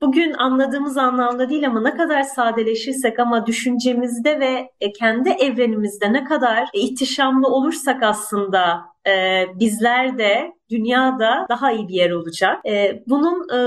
bugün 0.01 0.33
anladığımız 0.33 0.98
anlamda 0.98 1.50
değil 1.50 1.67
ama 1.67 1.81
ne 1.81 1.95
kadar 1.95 2.24
sadeleşirsek 2.24 3.19
ama 3.19 3.45
düşüncemizde 3.45 4.39
ve 4.39 4.69
e, 4.81 4.91
kendi 4.91 5.29
evrenimizde 5.29 6.13
ne 6.13 6.24
kadar 6.24 6.69
ihtişamlı 6.74 7.48
olursak 7.48 8.03
aslında 8.03 8.81
e, 9.07 9.45
bizler 9.60 10.17
de 10.17 10.53
dünyada 10.72 11.46
daha 11.50 11.72
iyi 11.72 11.88
bir 11.88 11.94
yer 11.94 12.12
olacak. 12.12 12.66
E, 12.66 13.04
bunun 13.08 13.50
e, 13.50 13.60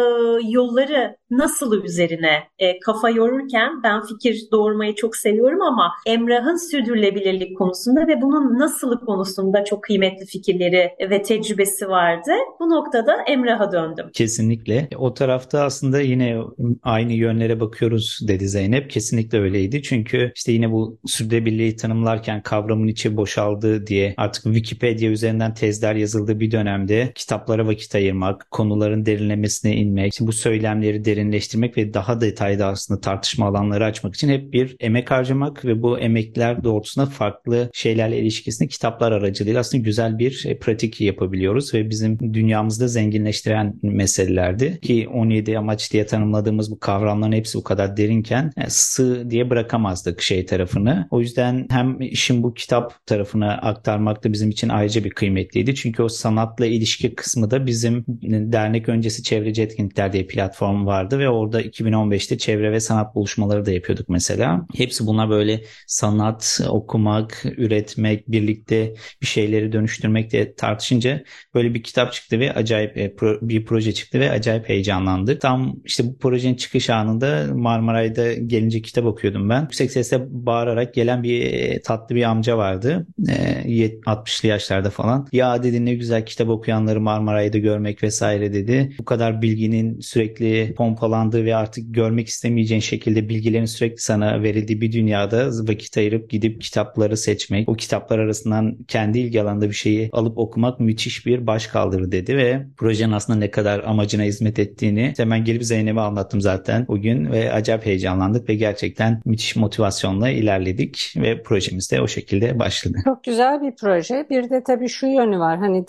yolları 0.51 1.17
nasıl 1.31 1.85
üzerine 1.85 2.43
e, 2.59 2.79
kafa 2.81 3.11
yorurken 3.11 3.83
ben 3.83 4.03
fikir 4.03 4.43
doğurmayı 4.53 4.95
çok 4.95 5.17
seviyorum 5.17 5.63
ama 5.63 5.93
Emrah'ın 6.07 6.71
sürdürülebilirlik 6.71 7.59
konusunda 7.59 8.07
ve 8.07 8.23
bunun 8.23 8.59
nasıl 8.59 8.99
konusunda 8.99 9.65
çok 9.65 9.83
kıymetli 9.83 10.27
fikirleri 10.27 10.91
ve 11.11 11.23
tecrübesi 11.23 11.89
vardı. 11.89 12.31
Bu 12.61 12.71
noktada 12.71 13.23
Emrah'a 13.29 13.73
döndüm. 13.73 14.07
Kesinlikle. 14.13 14.89
O 14.99 15.15
tarafta 15.15 15.63
aslında 15.63 16.01
yine 16.01 16.39
aynı 16.83 17.13
yönlere 17.13 17.61
bakıyoruz 17.61 18.19
dedi 18.29 18.49
Zeynep. 18.49 18.91
Kesinlikle 18.91 19.41
öyleydi. 19.41 19.83
Çünkü 19.83 20.33
işte 20.35 20.53
yine 20.53 20.73
bu 20.73 20.99
sürdürülebilirliği 21.07 21.77
tanımlarken 21.77 22.43
kavramın 22.43 22.87
içi 22.87 23.17
boşaldı 23.17 23.87
diye 23.87 24.15
artık 24.17 24.45
Wikipedia 24.45 25.11
üzerinden 25.11 25.55
tezler 25.55 25.95
yazıldığı 25.95 26.41
bir 26.41 26.51
dönemde 26.51 26.94
kitaplara 27.15 27.67
vakit 27.67 27.95
ayırmak, 27.95 28.51
konuların 28.51 29.07
derinlemesine 29.07 29.77
inmek, 29.77 30.19
bu 30.21 30.33
söylemleri 30.33 31.05
derinleştirmek 31.05 31.77
ve 31.77 31.95
daha 31.95 32.21
detaylı 32.21 32.67
aslında 32.67 33.01
tartışma 33.01 33.47
alanları 33.47 33.85
açmak 33.85 34.15
için 34.15 34.29
hep 34.29 34.53
bir 34.53 34.77
emek 34.81 35.11
harcamak 35.11 35.65
ve 35.65 35.83
bu 35.83 35.99
emekler 35.99 36.65
doğrultusunda 36.65 37.07
farklı 37.07 37.71
şeylerle 37.73 38.19
ilişkisini 38.19 38.69
kitaplar 38.69 39.13
aracılığıyla 39.13 39.61
aslında 39.61 39.83
güzel 39.83 40.19
bir 40.19 40.45
e, 40.47 40.59
pratik 40.59 41.01
yapabiliyoruz 41.01 41.75
ve 41.75 41.91
bizim 41.91 42.35
dünyamızda 42.35 42.89
zenginleştiren 42.89 43.75
meselelerdi 43.83 44.81
ki 44.81 45.09
17 45.15 45.59
amaç 45.59 45.93
diye 45.93 46.07
tanımladığımız 46.07 46.71
bu 46.71 46.79
kavramların 46.79 47.33
hepsi 47.33 47.59
bu 47.59 47.65
kadar 47.65 47.97
derinken 47.97 48.53
e, 48.57 48.65
sığ 48.69 49.31
diye 49.31 49.51
bırakamazdık 49.51 50.23
şey 50.23 50.47
tarafını. 50.47 51.09
O 51.11 51.21
yüzden 51.21 51.67
hem 51.71 52.01
işin 52.01 52.43
bu 52.43 52.55
kitap 52.55 53.07
tarafına 53.07 53.53
aktarmak 53.53 54.25
da 54.25 54.33
bizim 54.33 54.51
için 54.51 54.69
ayrıca 54.69 55.05
bir 55.05 55.11
kıymetliydi. 55.11 55.75
Çünkü 55.75 56.03
o 56.03 56.09
sanatla 56.09 56.67
ilişki 56.75 57.15
kısmı 57.15 57.51
da 57.51 57.67
bizim 57.67 58.05
dernek 58.53 58.89
öncesi 58.89 59.23
çevreci 59.23 59.63
etkinlikler 59.63 60.13
diye 60.13 60.27
platform 60.27 60.87
vardı 60.87 61.19
ve 61.19 61.29
orada 61.29 61.63
2015'te 61.63 62.39
çevre 62.39 62.73
ve 62.73 62.81
sanat 62.81 63.15
buluşmaları 63.15 63.67
da 63.67 63.73
yapıyorduk 63.73 64.09
mesela. 64.09 64.67
Hepsi 64.75 65.07
bunlar 65.07 65.31
böyle 65.31 65.61
sanat, 65.87 66.61
okumak, 66.69 67.45
üretmek, 67.57 68.29
birlikte 68.29 68.95
bir 69.23 69.27
şeyleri 69.27 69.73
dönüştürmek 69.73 70.31
diye 70.31 70.55
tartışınca 70.55 71.25
böyle 71.55 71.75
bir 71.75 71.83
kitap 71.83 72.13
çıktı 72.13 72.41
ve 72.41 72.53
acayip 72.53 72.99
e, 72.99 73.15
bir 73.23 73.65
proje 73.65 73.93
çıktı 73.93 74.21
ve 74.21 74.31
acayip 74.31 74.69
heyecanlandık. 74.69 75.41
Tam 75.41 75.77
işte 75.85 76.07
bu 76.07 76.19
projenin 76.19 76.55
çıkış 76.55 76.91
anında 76.91 77.47
Marmaray'da 77.55 78.33
gelince 78.33 78.83
kitap 78.83 79.05
okuyordum 79.05 79.49
ben. 79.49 79.63
Yüksek 79.63 79.93
sesle 79.93 80.27
bağırarak 80.29 80.95
gelen 80.95 81.23
bir 81.23 81.41
e, 81.45 81.81
tatlı 81.81 82.15
bir 82.15 82.23
amca 82.23 82.59
vardı. 82.59 83.07
60'lı 83.21 84.49
e, 84.49 84.51
yaşlarda 84.51 84.91
falan. 84.91 85.29
Ya 85.33 85.63
dedi 85.63 85.85
ne 85.85 85.95
güzel 85.95 86.27
kitap 86.27 86.49
okuyanları 86.65 87.01
Marmaray'da 87.01 87.59
görmek 87.59 88.03
vesaire 88.03 88.53
dedi. 88.53 88.97
Bu 88.99 89.05
kadar 89.05 89.43
bilginin 89.43 90.01
sürekli 90.01 90.75
pompalandığı 90.75 91.45
ve 91.45 91.57
artık 91.57 91.95
görmek 91.95 92.29
istemeyeceğin 92.29 92.81
şekilde 92.81 93.29
bilgilerin 93.29 93.65
sürekli 93.65 93.99
sana 93.99 94.43
verildiği 94.43 94.81
bir 94.81 94.93
dünyada 94.93 95.47
vakit 95.47 95.99
ayırıp 95.99 96.31
gidip 96.31 96.61
kitapları 96.61 97.17
seçmek, 97.17 97.69
o 97.69 97.75
kitaplar 97.75 98.19
arasından 98.19 98.77
kendi 98.89 99.19
ilgi 99.19 99.43
alanında 99.43 99.69
bir 99.69 99.75
şeyi 99.75 100.09
alıp 100.13 100.39
okumak 100.39 100.81
müthiş 100.81 101.27
bir 101.27 101.47
baş 101.47 101.67
kaldırı 101.67 102.13
dedi 102.13 102.37
ve 102.37 102.67
projenin 102.77 103.13
aslında 103.13 103.39
ne 103.39 103.51
kadar 103.51 103.85
amacına 103.85 104.23
hizmet 104.23 104.59
ettiğini 104.59 105.15
hemen 105.17 105.45
gelip 105.45 105.65
Zeynep'e 105.65 106.01
anlattım 106.01 106.41
zaten 106.41 106.87
bugün 106.89 107.33
ve 107.33 107.53
acayip 107.53 107.87
heyecanlandık 107.87 108.49
ve 108.49 108.55
gerçekten 108.55 109.21
müthiş 109.25 109.57
motivasyonla 109.57 110.29
ilerledik 110.29 111.15
ve 111.17 111.43
projemiz 111.43 111.91
de 111.93 112.01
o 112.01 112.09
şekilde 112.09 112.59
başladı. 112.59 112.99
Çok 113.05 113.25
güzel 113.25 113.63
bir 113.63 113.73
proje. 113.81 114.27
Bir 114.31 114.51
de 114.51 114.63
tabii 114.67 114.89
şu 114.89 115.07
yönü 115.07 115.39
var. 115.39 115.59
Hani 115.59 115.89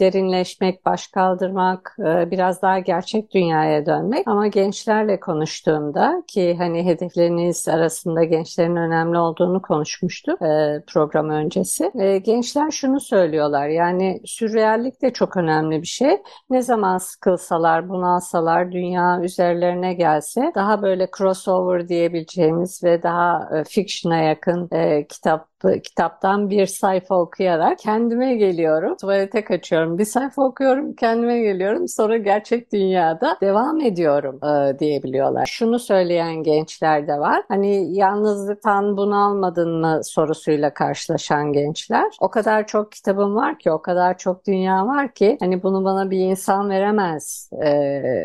derinleşmek, 0.66 0.86
baş 0.86 1.08
kaldırmak, 1.08 1.96
e, 2.00 2.32
biraz 2.32 2.62
daha 2.62 2.80
gerçek 2.80 3.34
dünyaya 3.34 3.86
dönmek. 3.86 4.28
Ama 4.28 4.48
gençlerle 4.48 5.20
konuştuğumda 5.20 6.24
ki 6.28 6.56
hani 6.58 6.86
hedefleriniz 6.86 7.68
arasında 7.68 8.24
gençlerin 8.24 8.76
önemli 8.76 9.18
olduğunu 9.18 9.62
konuşmuştu 9.62 10.32
e, 10.32 10.84
program 10.88 11.30
öncesi. 11.30 11.92
E, 11.96 12.18
gençler 12.18 12.72
şunu 12.72 13.00
söylüyorlar. 13.00 13.68
Yani 13.68 14.22
sürreallik 14.26 15.02
de 15.02 15.14
çok 15.14 15.38
önemli 15.38 15.82
bir 15.82 15.88
şey. 15.88 16.18
Ne 16.50 16.62
zaman 16.62 16.98
sıkılsalar, 16.98 17.90
bunalsalar, 17.90 18.72
dünya 18.72 19.20
üzerlerine 19.22 19.94
gelse 19.94 20.52
daha 20.56 20.82
böyle 20.82 21.08
crossover 21.18 21.88
diyebileceğimiz 21.88 22.84
ve 22.84 23.04
daha 23.04 23.50
fiction'a 23.68 24.18
yakın 24.18 24.70
kitap 25.10 25.48
kitaptan 25.84 26.50
bir 26.50 26.66
sayfa 26.66 27.16
okuyarak 27.16 27.80
kendime 27.80 28.36
geliyorum. 28.36 28.98
Tuvalete 28.98 29.44
kaçıyorum. 29.44 29.98
Bir 29.98 30.06
sayfa 30.06 30.42
okuyorum, 30.56 30.94
kendime 30.94 31.40
geliyorum. 31.40 31.88
Sonra 31.88 32.18
gerçek 32.18 32.74
dünyada 32.74 33.38
devam 33.42 33.82
ediyorum 33.82 34.40
e, 34.44 34.80
diyebiliyorlar. 34.80 35.46
Şunu 35.46 35.80
söyleyen 35.80 36.44
gençler 36.44 37.08
de 37.08 37.20
var. 37.20 37.44
Hani 37.48 37.98
yalnızlıktan 37.98 38.98
bunalmadın 38.98 39.80
mı 39.80 40.02
sorusuyla 40.04 40.74
karşılaşan 40.74 41.54
gençler. 41.54 42.12
O 42.20 42.30
kadar 42.30 42.68
çok 42.68 42.92
kitabım 42.92 43.36
var 43.36 43.60
ki, 43.60 43.72
o 43.72 43.82
kadar 43.82 44.18
çok 44.18 44.48
dünya 44.48 44.88
var 44.88 45.14
ki 45.14 45.38
hani 45.40 45.64
bunu 45.64 45.86
bana 45.86 46.12
bir 46.12 46.20
insan 46.20 46.70
veremez 46.70 47.50
e, 47.62 47.72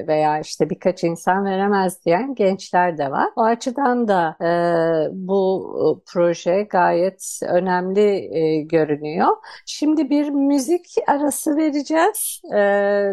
veya 0.07 0.41
işte 0.41 0.71
birkaç 0.71 1.05
insan 1.05 1.45
veremez 1.45 2.05
diyen 2.05 2.35
gençler 2.35 2.99
de 2.99 3.11
var. 3.11 3.29
O 3.37 3.43
açıdan 3.43 4.09
da 4.09 4.37
e, 4.41 4.51
bu 5.13 5.71
e, 5.77 5.85
proje 6.13 6.63
gayet 6.71 7.41
önemli 7.49 8.37
e, 8.39 8.63
görünüyor. 8.63 9.37
Şimdi 9.67 10.11
bir 10.11 10.29
müzik 10.29 10.95
arası 11.07 11.57
vereceğiz. 11.57 12.20
E, 12.55 12.59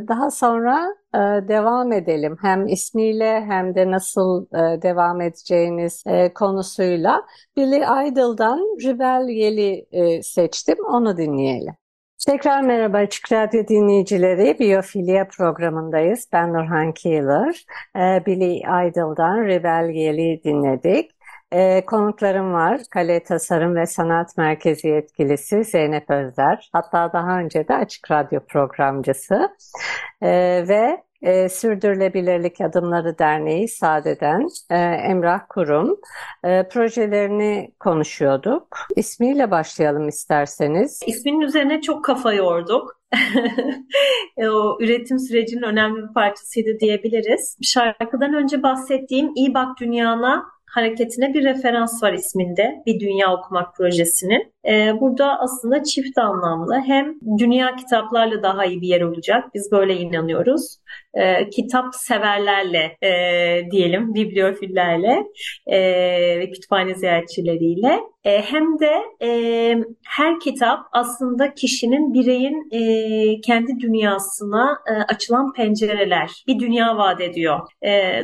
daha 0.08 0.32
sonra 0.32 0.96
e, 1.16 1.18
devam 1.48 1.92
edelim. 1.92 2.38
Hem 2.42 2.68
ismiyle 2.68 3.42
hem 3.42 3.76
de 3.76 3.92
nasıl 3.92 4.46
e, 4.46 4.82
devam 4.82 5.22
edeceğiniz 5.22 6.04
e, 6.08 6.34
konusuyla. 6.34 7.22
Billy 7.58 8.10
Idol'dan 8.10 8.60
Rebel 8.84 9.30
Yeli 9.30 9.86
e, 9.92 10.24
seçtim. 10.24 10.78
Onu 10.90 11.18
dinleyelim. 11.18 11.74
Tekrar 12.26 12.62
merhaba 12.62 12.98
Açık 12.98 13.32
Radyo 13.32 13.68
dinleyicileri. 13.68 14.60
Biyofilya 14.60 15.28
programındayız. 15.28 16.28
Ben 16.34 16.54
Nurhan 16.54 16.92
Keeler. 16.92 17.66
Ee, 17.96 18.26
Billy 18.26 18.58
Idol'dan 18.58 19.46
Rebelliel'i 19.46 20.44
dinledik. 20.44 21.12
Ee, 21.54 21.86
konuklarım 21.86 22.54
var. 22.54 22.82
Kale 22.92 23.24
Tasarım 23.24 23.76
ve 23.76 23.86
Sanat 23.86 24.38
Merkezi 24.38 24.88
yetkilisi 24.88 25.64
Zeynep 25.64 26.10
Özler. 26.10 26.70
Hatta 26.74 27.14
daha 27.14 27.40
önce 27.40 27.68
de 27.68 27.76
Açık 27.76 28.12
Radyo 28.12 28.40
programcısı. 28.48 29.50
Ee, 30.22 30.66
ve 30.68 31.04
e, 31.22 31.50
Sürdürülebilirlik 31.50 32.62
Adımları 32.62 33.20
Derneği 33.20 33.68
SADE'den 33.68 34.48
e, 34.70 34.76
Emrah 35.10 35.42
Kurum 35.50 35.98
e, 36.44 36.68
projelerini 36.68 37.72
konuşuyorduk. 37.80 38.78
İsmiyle 38.96 39.52
başlayalım 39.52 40.08
isterseniz. 40.08 41.00
İsminin 41.08 41.42
üzerine 41.42 41.82
çok 41.82 42.06
kafa 42.06 42.34
yorduk. 42.34 43.02
o 44.38 44.78
üretim 44.82 45.20
sürecinin 45.20 45.64
önemli 45.64 46.08
bir 46.08 46.14
parçasıydı 46.14 46.80
diyebiliriz. 46.80 47.58
Şarkıdan 47.62 48.34
önce 48.34 48.64
bahsettiğim 48.64 49.32
İyi 49.36 49.54
Bak 49.54 49.80
Dünyana 49.80 50.57
hareketine 50.78 51.34
bir 51.34 51.44
referans 51.44 52.04
var 52.04 52.14
isminde 52.14 52.84
bir 52.86 53.00
dünya 53.00 53.34
okumak 53.34 53.76
projesinin. 53.76 54.54
Ee, 54.68 54.94
burada 55.02 55.40
aslında 55.40 55.84
çift 55.84 56.18
anlamlı 56.18 56.82
hem 56.86 57.14
dünya 57.40 57.76
kitaplarla 57.76 58.44
daha 58.44 58.66
iyi 58.66 58.82
bir 58.82 58.88
yer 58.88 59.02
olacak 59.02 59.46
biz 59.54 59.72
böyle 59.72 59.98
inanıyoruz. 59.98 60.78
Ee, 61.14 61.50
kitap 61.50 61.96
severlerle 61.96 62.98
e, 63.02 63.12
diyelim 63.72 64.14
bibliofillerle 64.14 65.24
e, 65.68 66.52
kütüphane 66.52 66.96
ziyaretçileriyle 66.96 68.00
e, 68.24 68.42
hem 68.42 68.80
de 68.80 68.94
her 70.06 70.40
kitap 70.40 70.80
aslında 70.92 71.54
kişinin 71.54 72.14
bireyin 72.14 72.70
kendi 73.42 73.80
dünyasına 73.80 74.80
açılan 75.08 75.54
pencereler 75.54 76.44
bir 76.48 76.60
dünya 76.60 76.98
vaat 76.98 77.22
ediyor. 77.22 77.60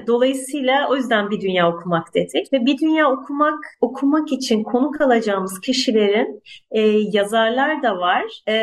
Dolayısıyla 0.08 0.88
o 0.90 0.96
yüzden 0.96 1.30
bir 1.30 1.42
dünya 1.42 1.70
okumak 1.70 2.16
dedik 2.16 2.54
ve 2.54 2.66
bir 2.66 2.78
dünya 2.78 3.12
okumak 3.12 3.60
okumak 3.82 4.32
için 4.32 4.64
konuk 4.64 5.02
alacağımız 5.02 5.62
kişilerin 5.62 6.33
e, 6.72 6.82
yazarlar 7.14 7.84
da 7.84 7.98
var, 7.98 8.24
e, 8.48 8.54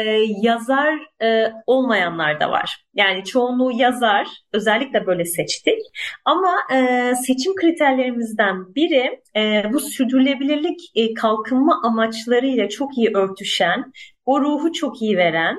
yazar 0.42 0.98
e, 1.22 1.52
olmayanlar 1.66 2.40
da 2.40 2.50
var. 2.50 2.84
Yani 2.94 3.24
çoğunluğu 3.24 3.72
yazar, 3.72 4.28
özellikle 4.52 5.06
böyle 5.06 5.24
seçtik. 5.24 5.78
Ama 6.24 6.54
e, 6.74 7.12
seçim 7.26 7.54
kriterlerimizden 7.54 8.74
biri 8.74 9.20
e, 9.36 9.72
bu 9.72 9.80
sürdürülebilirlik 9.80 10.80
e, 10.94 11.14
kalkınma 11.14 11.80
amaçlarıyla 11.84 12.68
çok 12.68 12.98
iyi 12.98 13.10
örtüşen, 13.14 13.92
o 14.26 14.40
ruhu 14.40 14.72
çok 14.72 15.02
iyi 15.02 15.16
veren 15.16 15.58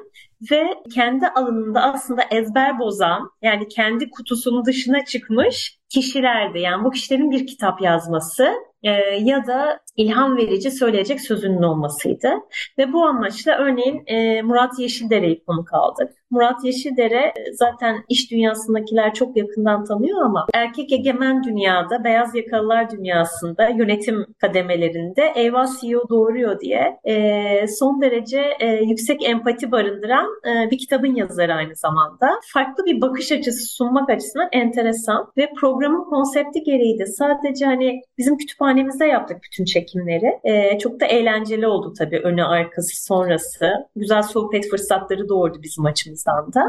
ve 0.51 0.67
kendi 0.95 1.27
alanında 1.27 1.81
aslında 1.81 2.23
ezber 2.31 2.79
bozan 2.79 3.29
yani 3.41 3.67
kendi 3.67 4.09
kutusunun 4.09 4.65
dışına 4.65 5.05
çıkmış 5.05 5.77
kişilerdi. 5.89 6.59
Yani 6.59 6.83
bu 6.83 6.91
kişilerin 6.91 7.31
bir 7.31 7.47
kitap 7.47 7.81
yazması 7.81 8.53
e, 8.83 8.91
ya 9.19 9.47
da 9.47 9.79
ilham 9.95 10.37
verici 10.37 10.71
söyleyecek 10.71 11.21
sözünün 11.21 11.61
olmasıydı. 11.61 12.29
Ve 12.77 12.93
bu 12.93 13.05
amaçla 13.05 13.57
örneğin 13.57 14.03
e, 14.07 14.41
Murat 14.41 14.79
Yeşildere'yi 14.79 15.43
konuk 15.43 15.73
aldık. 15.73 16.09
Murat 16.31 16.65
Yeşildere 16.65 17.33
e, 17.35 17.53
zaten 17.53 18.03
iş 18.09 18.31
dünyasındakiler 18.31 19.13
çok 19.13 19.37
yakından 19.37 19.85
tanıyor 19.85 20.25
ama 20.25 20.47
erkek 20.53 20.91
egemen 20.91 21.43
dünyada, 21.43 22.03
beyaz 22.03 22.35
yakalılar 22.35 22.91
dünyasında, 22.91 23.69
yönetim 23.69 24.25
kademelerinde 24.41 25.31
eyvah 25.35 25.67
CEO 25.81 26.09
doğuruyor 26.09 26.59
diye 26.59 26.99
e, 27.03 27.67
son 27.67 28.01
derece 28.01 28.41
e, 28.59 28.67
yüksek 28.67 29.29
empati 29.29 29.71
barındıran 29.71 30.27
e, 30.47 30.71
bir 30.71 30.77
kitabın 30.77 31.15
yazarı 31.15 31.53
aynı 31.53 31.75
zamanda. 31.75 32.39
Farklı 32.53 32.85
bir 32.85 33.01
bakış 33.01 33.31
açısı 33.31 33.75
sunmak 33.75 34.09
açısından 34.09 34.49
enteresan 34.51 35.31
ve 35.37 35.49
programın 35.61 36.09
konsepti 36.09 36.63
gereği 36.63 36.99
de 36.99 37.05
sadece 37.05 37.65
hani 37.65 38.01
bizim 38.17 38.37
kütüphanemizde 38.71 39.05
yaptık 39.05 39.37
bütün 39.43 39.65
çekimleri. 39.65 40.39
E, 40.43 40.77
çok 40.79 40.99
da 40.99 41.05
eğlenceli 41.05 41.67
oldu 41.67 41.93
tabii 41.97 42.19
önü 42.19 42.43
arkası 42.43 43.05
sonrası. 43.05 43.71
Güzel 43.95 44.23
sohbet 44.23 44.69
fırsatları 44.69 45.29
doğurdu 45.29 45.57
bizim 45.63 45.85
açımızdan 45.85 46.53
da. 46.53 46.63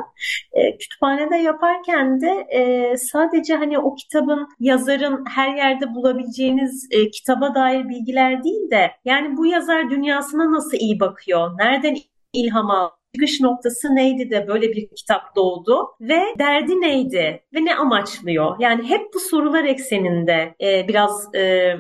E, 0.53 0.79
kütüphanede 0.79 1.37
yaparken 1.37 2.21
de 2.21 2.47
e, 2.51 2.97
sadece 2.97 3.55
hani 3.55 3.79
o 3.79 3.95
kitabın 3.95 4.49
yazarın 4.61 5.25
her 5.35 5.57
yerde 5.57 5.95
bulabileceğiniz 5.95 6.89
e, 6.91 7.11
kitaba 7.11 7.55
dair 7.55 7.89
bilgiler 7.89 8.45
değil 8.45 8.71
de 8.71 8.91
yani 9.05 9.37
bu 9.37 9.47
yazar 9.47 9.91
dünyasına 9.91 10.53
nasıl 10.53 10.77
iyi 10.77 11.01
bakıyor? 11.01 11.59
Nereden 11.59 11.97
ilham 12.33 12.71
aldı? 12.71 13.03
çıkış 13.15 13.41
noktası 13.41 13.95
neydi 13.95 14.31
de 14.31 14.49
böyle 14.49 14.73
bir 14.73 14.89
kitap 14.97 15.37
doğdu 15.37 15.89
ve 16.01 16.21
derdi 16.39 16.81
neydi 16.81 17.43
ve 17.55 17.65
ne 17.65 17.75
amaçlıyor? 17.75 18.57
Yani 18.59 18.89
hep 18.89 19.15
bu 19.15 19.21
sorular 19.21 19.65
ekseninde 19.65 20.55
e, 20.63 20.89
biraz 20.89 21.35
e, 21.35 21.73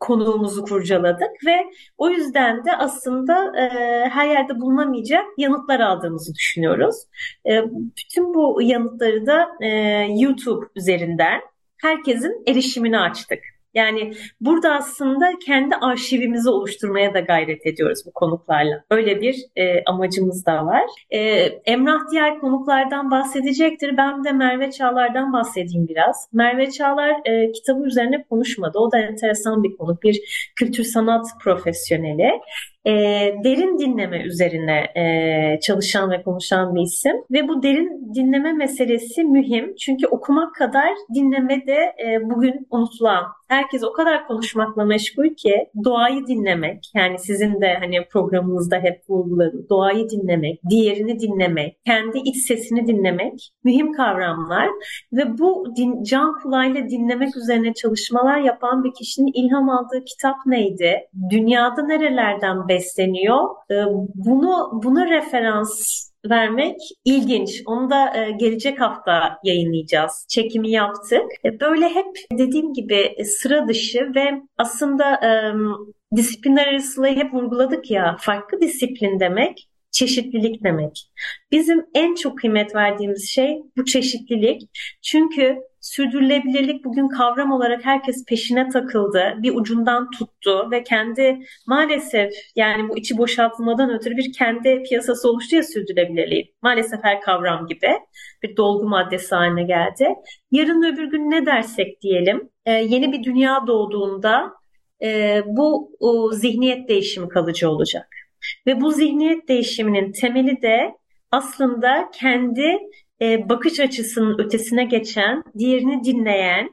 konuğumuzu 0.00 0.64
kurcaladık 0.64 1.30
ve 1.46 1.56
o 1.98 2.10
yüzden 2.10 2.64
de 2.64 2.76
aslında 2.76 3.58
e, 3.58 3.64
her 4.08 4.28
yerde 4.28 4.60
bulunamayacak 4.60 5.24
yanıtlar 5.38 5.80
aldığımızı 5.80 6.34
düşünüyoruz. 6.34 6.96
E, 7.46 7.62
bütün 7.72 8.34
bu 8.34 8.62
yanıtları 8.62 9.26
da 9.26 9.48
e, 9.60 9.68
YouTube 10.18 10.66
üzerinden 10.76 11.40
herkesin 11.76 12.42
erişimini 12.46 12.98
açtık. 12.98 13.38
Yani 13.74 14.12
burada 14.40 14.74
aslında 14.74 15.32
kendi 15.46 15.74
arşivimizi 15.74 16.50
oluşturmaya 16.50 17.14
da 17.14 17.20
gayret 17.20 17.66
ediyoruz 17.66 18.02
bu 18.06 18.12
konuklarla. 18.12 18.84
Öyle 18.90 19.20
bir 19.20 19.36
e, 19.56 19.84
amacımız 19.84 20.46
da 20.46 20.66
var. 20.66 20.84
E, 21.10 21.18
Emrah 21.64 22.00
diğer 22.12 22.38
konuklardan 22.38 23.10
bahsedecektir. 23.10 23.96
Ben 23.96 24.24
de 24.24 24.32
Merve 24.32 24.70
Çağlar'dan 24.70 25.32
bahsedeyim 25.32 25.88
biraz. 25.88 26.28
Merve 26.32 26.70
Çağlar 26.70 27.10
e, 27.24 27.52
kitabı 27.52 27.86
üzerine 27.86 28.24
konuşmadı. 28.30 28.78
O 28.78 28.92
da 28.92 28.98
enteresan 28.98 29.62
bir 29.62 29.76
konu. 29.76 29.98
Bir 30.02 30.50
kültür 30.56 30.84
sanat 30.84 31.26
profesyoneli 31.42 32.30
e, 32.86 32.92
derin 33.44 33.78
dinleme 33.78 34.22
üzerine 34.22 34.78
e, 34.96 35.60
çalışan 35.60 36.10
ve 36.10 36.22
konuşan 36.22 36.74
bir 36.74 36.80
isim. 36.80 37.16
Ve 37.30 37.48
bu 37.48 37.62
derin 37.62 38.14
dinleme 38.14 38.52
meselesi 38.52 39.24
mühim. 39.24 39.74
Çünkü 39.74 40.06
okumak 40.06 40.54
kadar 40.54 40.88
dinleme 41.14 41.66
de 41.66 41.78
e, 42.06 42.30
bugün 42.30 42.66
unutulan. 42.70 43.24
Herkes 43.48 43.84
o 43.84 43.92
kadar 43.92 44.26
konuşmakla 44.26 44.84
meşgul 44.84 45.28
ki 45.34 45.66
doğayı 45.84 46.26
dinlemek, 46.26 46.90
yani 46.94 47.18
sizin 47.18 47.60
de 47.60 47.74
hani 47.80 48.04
programınızda 48.12 48.76
hep 48.76 49.00
vurguladım, 49.08 49.66
doğayı 49.70 50.08
dinlemek, 50.08 50.60
diğerini 50.70 51.20
dinlemek, 51.20 51.78
kendi 51.86 52.18
iç 52.18 52.36
sesini 52.36 52.86
dinlemek 52.86 53.52
mühim 53.64 53.92
kavramlar. 53.92 54.68
Ve 55.12 55.38
bu 55.38 55.76
din, 55.76 56.02
can 56.02 56.38
kulağıyla 56.42 56.88
dinlemek 56.88 57.36
üzerine 57.36 57.74
çalışmalar 57.74 58.38
yapan 58.38 58.84
bir 58.84 58.94
kişinin 58.94 59.32
ilham 59.34 59.68
aldığı 59.68 60.04
kitap 60.04 60.36
neydi? 60.46 61.00
Dünyada 61.30 61.82
nerelerden 61.82 62.68
besleniyor. 62.70 63.48
Ee, 63.70 63.74
bunu 64.14 64.80
buna 64.82 65.10
referans 65.10 65.70
vermek 66.30 66.76
ilginç. 67.04 67.62
Onu 67.66 67.90
da 67.90 68.16
e, 68.16 68.30
gelecek 68.30 68.80
hafta 68.80 69.38
yayınlayacağız. 69.44 70.26
Çekimi 70.28 70.70
yaptık. 70.70 71.22
E, 71.44 71.60
böyle 71.60 71.88
hep 71.88 72.16
dediğim 72.32 72.72
gibi 72.72 73.14
e, 73.16 73.24
sıra 73.24 73.68
dışı 73.68 74.12
ve 74.14 74.42
aslında 74.58 75.20
disiplinler 76.16 76.66
arasılığı 76.66 77.06
hep 77.06 77.34
vurguladık 77.34 77.90
ya 77.90 78.16
farklı 78.20 78.60
disiplin 78.60 79.20
demek 79.20 79.68
çeşitlilik 79.90 80.64
demek. 80.64 81.10
Bizim 81.52 81.86
en 81.94 82.14
çok 82.14 82.38
kıymet 82.38 82.74
verdiğimiz 82.74 83.30
şey 83.30 83.62
bu 83.76 83.84
çeşitlilik. 83.84 84.62
Çünkü 85.02 85.58
sürdürülebilirlik 85.80 86.84
bugün 86.84 87.08
kavram 87.08 87.52
olarak 87.52 87.84
herkes 87.84 88.24
peşine 88.24 88.68
takıldı. 88.68 89.34
Bir 89.38 89.54
ucundan 89.54 90.10
tuttu 90.10 90.70
ve 90.70 90.82
kendi 90.82 91.38
maalesef 91.66 92.32
yani 92.56 92.88
bu 92.88 92.98
içi 92.98 93.18
boşaltılmadan 93.18 93.90
ötürü 93.90 94.16
bir 94.16 94.32
kendi 94.32 94.82
piyasası 94.82 95.30
oluştu 95.30 95.56
ya 95.56 95.62
sürdürülebilirliği. 95.62 96.54
Maalesef 96.62 97.00
her 97.02 97.20
kavram 97.20 97.66
gibi 97.66 97.88
bir 98.42 98.56
dolgu 98.56 98.88
maddesi 98.88 99.34
haline 99.34 99.62
geldi. 99.62 100.08
Yarın 100.50 100.82
öbür 100.92 101.04
gün 101.04 101.30
ne 101.30 101.46
dersek 101.46 102.02
diyelim 102.02 102.50
e, 102.66 102.72
yeni 102.72 103.12
bir 103.12 103.24
dünya 103.24 103.66
doğduğunda 103.66 104.52
e, 105.02 105.42
bu 105.46 105.90
zihniyet 106.32 106.88
değişimi 106.88 107.28
kalıcı 107.28 107.70
olacak. 107.70 108.08
Ve 108.66 108.80
bu 108.80 108.92
zihniyet 108.92 109.48
değişiminin 109.48 110.12
temeli 110.12 110.62
de 110.62 110.94
aslında 111.30 112.10
kendi 112.14 112.78
e, 113.22 113.48
bakış 113.48 113.80
açısının 113.80 114.38
ötesine 114.38 114.84
geçen, 114.84 115.42
diğerini 115.58 116.04
dinleyen, 116.04 116.70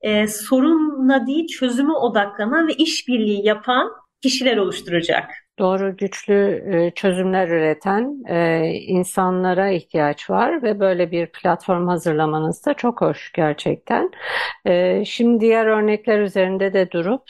e, 0.00 0.26
sorunla 0.26 1.26
değil 1.26 1.46
çözüme 1.46 1.92
odaklanan 1.92 2.68
ve 2.68 2.72
işbirliği 2.72 3.46
yapan 3.46 3.90
kişiler 4.22 4.56
oluşturacak. 4.56 5.30
doğru 5.58 5.96
güçlü 5.96 6.64
e, 6.72 6.90
çözümler 6.94 7.48
üreten 7.48 8.22
e, 8.28 8.68
insanlara 8.74 9.70
ihtiyaç 9.70 10.30
var 10.30 10.62
ve 10.62 10.80
böyle 10.80 11.10
bir 11.10 11.26
platform 11.26 11.88
hazırlamanız 11.88 12.66
da 12.66 12.74
çok 12.74 13.00
hoş 13.00 13.32
gerçekten. 13.32 14.10
E, 14.66 15.04
şimdi 15.04 15.40
diğer 15.40 15.66
örnekler 15.66 16.20
üzerinde 16.20 16.72
de 16.72 16.90
durup 16.90 17.22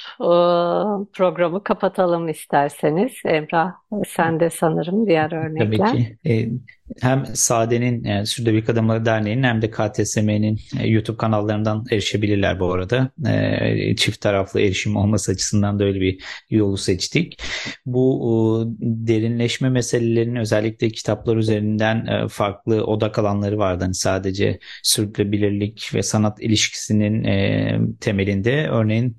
programı 1.12 1.64
kapatalım 1.64 2.28
isterseniz. 2.28 3.12
Emrah 3.24 3.72
sen 4.06 4.40
de 4.40 4.50
sanırım 4.50 5.06
diğer 5.06 5.33
örnekler. 5.33 5.88
Tabii 5.88 6.16
ki 6.24 6.61
hem 7.00 7.26
Sade'nin 7.35 8.05
yani 8.05 8.26
Sürdürülebilir 8.26 8.68
Adımları 8.68 9.05
Derneği'nin 9.05 9.42
hem 9.42 9.62
de 9.62 9.70
KTSM'nin 9.70 10.61
e, 10.81 10.88
YouTube 10.88 11.16
kanallarından 11.16 11.85
erişebilirler 11.90 12.61
bu 12.61 12.72
arada. 12.72 13.11
E, 13.29 13.96
çift 13.96 14.20
taraflı 14.20 14.61
erişim 14.61 14.96
olması 14.96 15.33
açısından 15.33 15.79
da 15.79 15.85
öyle 15.85 16.00
bir 16.00 16.24
yolu 16.50 16.76
seçtik. 16.76 17.42
Bu 17.87 18.64
derinleşme 18.81 19.68
meselelerinin 19.70 20.37
özellikle 20.37 20.88
kitaplar 20.88 21.37
üzerinden 21.37 22.07
e, 22.07 22.29
farklı 22.29 22.85
odak 22.85 23.18
alanları 23.18 23.59
vardı. 23.59 23.85
Hani 23.85 23.94
sadece 23.94 24.59
sürdürülebilirlik 24.83 25.90
ve 25.94 26.03
sanat 26.03 26.42
ilişkisinin 26.42 27.20
temelinde 28.00 28.68
örneğin 28.68 29.16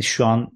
şu 0.00 0.26
an 0.26 0.50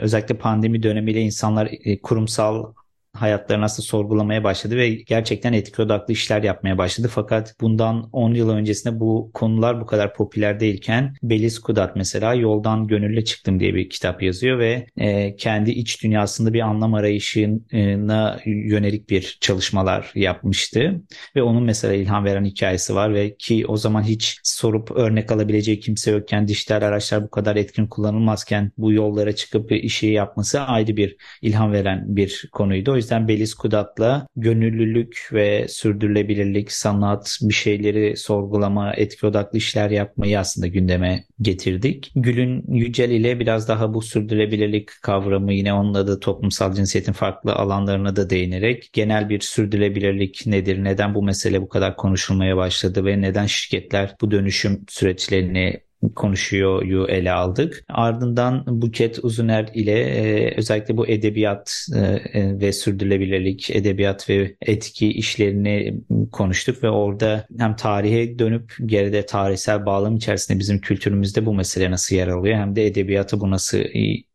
özellikle 0.00 0.38
pandemi 0.38 0.82
dönemiyle 0.82 1.20
insanlar 1.20 1.70
kurumsal 2.02 2.72
hayatlarını 3.16 3.64
aslında 3.64 3.86
sorgulamaya 3.86 4.44
başladı 4.44 4.76
ve 4.76 4.90
gerçekten 4.90 5.52
etki 5.52 5.82
odaklı 5.82 6.12
işler 6.12 6.42
yapmaya 6.42 6.78
başladı. 6.78 7.08
Fakat 7.10 7.54
bundan 7.60 8.08
10 8.12 8.34
yıl 8.34 8.50
öncesinde 8.50 9.00
bu 9.00 9.30
konular 9.34 9.80
bu 9.80 9.86
kadar 9.86 10.14
popüler 10.14 10.60
değilken 10.60 11.14
Belis 11.22 11.58
Kudat 11.58 11.96
mesela 11.96 12.34
Yoldan 12.34 12.86
Gönülle 12.86 13.24
Çıktım 13.24 13.60
diye 13.60 13.74
bir 13.74 13.90
kitap 13.90 14.22
yazıyor 14.22 14.58
ve 14.58 14.86
e, 14.96 15.36
kendi 15.36 15.70
iç 15.70 16.02
dünyasında 16.02 16.52
bir 16.52 16.60
anlam 16.60 16.94
arayışına 16.94 18.40
yönelik 18.46 19.10
bir 19.10 19.38
çalışmalar 19.40 20.12
yapmıştı. 20.14 21.00
Ve 21.36 21.42
onun 21.42 21.62
mesela 21.62 21.94
ilham 21.94 22.24
veren 22.24 22.44
hikayesi 22.44 22.94
var 22.94 23.14
ve 23.14 23.36
ki 23.36 23.66
o 23.66 23.76
zaman 23.76 24.02
hiç 24.02 24.40
sorup 24.42 24.90
örnek 24.90 25.32
alabileceği 25.32 25.80
kimse 25.80 26.10
yokken 26.10 26.48
dijital 26.48 26.82
araçlar 26.82 27.22
bu 27.24 27.30
kadar 27.30 27.56
etkin 27.56 27.86
kullanılmazken 27.86 28.72
bu 28.78 28.92
yollara 28.92 29.34
çıkıp 29.34 29.72
işi 29.72 30.06
yapması 30.06 30.60
ayrı 30.60 30.96
bir 30.96 31.16
ilham 31.42 31.72
veren 31.72 32.16
bir 32.16 32.48
konuydu. 32.52 32.92
O 32.92 32.96
yüzden 32.96 33.05
yüzden 33.06 33.28
Beliz 33.28 33.54
Kudat'la 33.54 34.26
gönüllülük 34.36 35.28
ve 35.32 35.68
sürdürülebilirlik, 35.68 36.72
sanat, 36.72 37.38
bir 37.42 37.54
şeyleri 37.54 38.16
sorgulama, 38.16 38.92
etki 38.96 39.26
odaklı 39.26 39.58
işler 39.58 39.90
yapmayı 39.90 40.38
aslında 40.38 40.66
gündeme 40.66 41.24
getirdik. 41.40 42.12
Gül'ün 42.16 42.64
Yücel 42.68 43.10
ile 43.10 43.40
biraz 43.40 43.68
daha 43.68 43.94
bu 43.94 44.02
sürdürülebilirlik 44.02 44.90
kavramı 45.02 45.52
yine 45.52 45.72
onunla 45.72 46.06
da 46.06 46.20
toplumsal 46.20 46.74
cinsiyetin 46.74 47.12
farklı 47.12 47.52
alanlarına 47.54 48.16
da 48.16 48.30
değinerek 48.30 48.90
genel 48.92 49.28
bir 49.28 49.40
sürdürülebilirlik 49.40 50.46
nedir, 50.46 50.84
neden 50.84 51.14
bu 51.14 51.22
mesele 51.22 51.62
bu 51.62 51.68
kadar 51.68 51.96
konuşulmaya 51.96 52.56
başladı 52.56 53.04
ve 53.04 53.20
neden 53.20 53.46
şirketler 53.46 54.16
bu 54.20 54.30
dönüşüm 54.30 54.84
süreçlerini 54.88 55.85
konuşuyor 56.14 57.08
ele 57.08 57.32
aldık. 57.32 57.84
Ardından 57.88 58.64
Buket 58.66 59.24
Uzuner 59.24 59.70
ile 59.74 60.00
e, 60.00 60.54
özellikle 60.56 60.96
bu 60.96 61.06
edebiyat 61.06 61.86
e, 61.94 61.98
e, 61.98 62.60
ve 62.60 62.72
sürdürülebilirlik, 62.72 63.70
edebiyat 63.70 64.28
ve 64.30 64.56
etki 64.60 65.12
işlerini 65.12 66.00
konuştuk 66.32 66.84
ve 66.84 66.90
orada 66.90 67.46
hem 67.58 67.76
tarihe 67.76 68.38
dönüp 68.38 68.72
geride 68.86 69.26
tarihsel 69.26 69.86
bağlam 69.86 70.16
içerisinde 70.16 70.58
bizim 70.58 70.80
kültürümüzde 70.80 71.46
bu 71.46 71.54
mesele 71.54 71.90
nasıl 71.90 72.16
yer 72.16 72.28
alıyor 72.28 72.56
hem 72.56 72.76
de 72.76 72.86
edebiyatı 72.86 73.40
bu 73.40 73.50
nasıl 73.50 73.78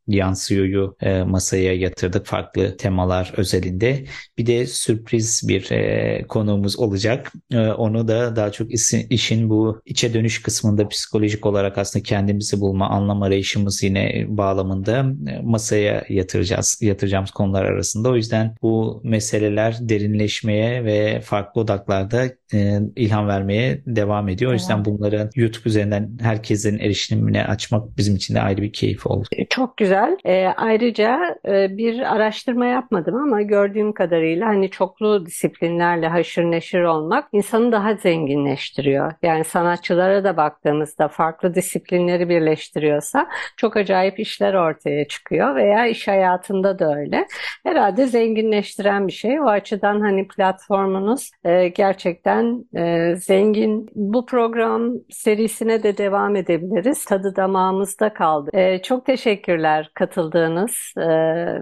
yansıyoryu 0.08 0.96
e, 1.02 1.24
masaya 1.24 1.74
yatırdık 1.74 2.26
farklı 2.26 2.78
temalar 2.78 3.34
özelinde. 3.38 4.06
Bir 4.38 4.46
de 4.46 4.66
sürpriz 4.66 5.42
bir 5.48 5.72
e, 5.72 6.26
konuğumuz 6.28 6.80
olacak. 6.80 7.32
E, 7.52 7.60
onu 7.60 8.08
da 8.08 8.36
daha 8.36 8.52
çok 8.52 8.74
işin, 8.74 9.08
işin 9.10 9.50
bu 9.50 9.82
içe 9.86 10.14
dönüş 10.14 10.42
kısmında 10.42 10.88
psikolojik 10.88 11.46
olarak 11.46 11.78
aslında 11.78 12.04
kendimizi 12.04 12.60
bulma, 12.60 12.90
anlam 12.90 13.22
arayışımız 13.22 13.84
yine 13.84 14.26
bağlamında 14.28 15.06
e, 15.28 15.40
masaya 15.44 16.04
yatıracağız. 16.10 16.80
Yatıracağımız 16.82 17.32
konular 17.32 17.66
arasında. 17.66 18.10
O 18.10 18.16
yüzden 18.16 18.56
bu 18.62 19.02
meseleler 19.04 19.78
derinleşmeye 19.82 20.86
ve 20.86 21.22
farklı 21.22 21.62
odaklarda 21.62 22.26
e, 22.54 22.80
ilham 22.96 23.28
vermeye 23.28 23.82
devam 23.86 24.30
ediyor. 24.30 24.52
O 24.52 24.54
yüzden 24.54 24.86
bunları 24.86 25.30
YouTube 25.36 25.70
üzerinden 25.70 26.18
herkesin 26.22 26.80
erişimine 26.80 27.46
açmak 27.46 27.98
bizim 27.98 28.16
için 28.16 28.36
de 28.36 28.42
ayrı 28.42 28.62
bir 28.62 28.74
keyif 28.74 29.08
oldu. 29.08 29.28
Çok 29.50 29.78
güzel 29.78 29.91
güzel. 29.92 30.18
E, 30.26 30.48
ayrıca 30.58 31.36
e, 31.48 31.78
bir 31.78 32.16
araştırma 32.16 32.66
yapmadım 32.66 33.16
ama 33.16 33.42
gördüğüm 33.42 33.94
kadarıyla 33.94 34.48
hani 34.48 34.70
çoklu 34.70 35.26
disiplinlerle 35.26 36.08
haşır 36.08 36.44
neşir 36.44 36.82
olmak 36.82 37.28
insanı 37.32 37.72
daha 37.72 37.94
zenginleştiriyor. 37.96 39.12
Yani 39.24 39.44
sanatçılara 39.44 40.24
da 40.24 40.38
baktığımızda 40.38 41.08
farklı 41.08 41.56
disiplinleri 41.56 42.30
birleştiriyorsa 42.30 43.28
çok 43.58 43.78
acayip 43.78 44.20
işler 44.20 44.54
ortaya 44.54 45.08
çıkıyor 45.08 45.56
veya 45.56 45.88
iş 45.88 46.08
hayatında 46.08 46.80
da 46.80 46.96
öyle. 46.98 47.28
Herhalde 47.64 48.08
zenginleştiren 48.08 49.08
bir 49.08 49.14
şey. 49.14 49.40
O 49.40 49.46
açıdan 49.46 50.02
hani 50.02 50.28
platformunuz 50.28 51.32
e, 51.44 51.68
gerçekten 51.68 52.66
e, 52.76 53.16
zengin. 53.16 53.90
Bu 53.96 54.26
program 54.26 54.94
serisine 55.10 55.84
de 55.84 55.98
devam 55.98 56.36
edebiliriz. 56.36 57.06
Tadı 57.06 57.36
damağımızda 57.36 58.14
kaldı. 58.14 58.50
E, 58.54 58.82
çok 58.82 59.06
teşekkürler 59.06 59.81
katıldığınız 59.94 60.94
e, 60.98 61.08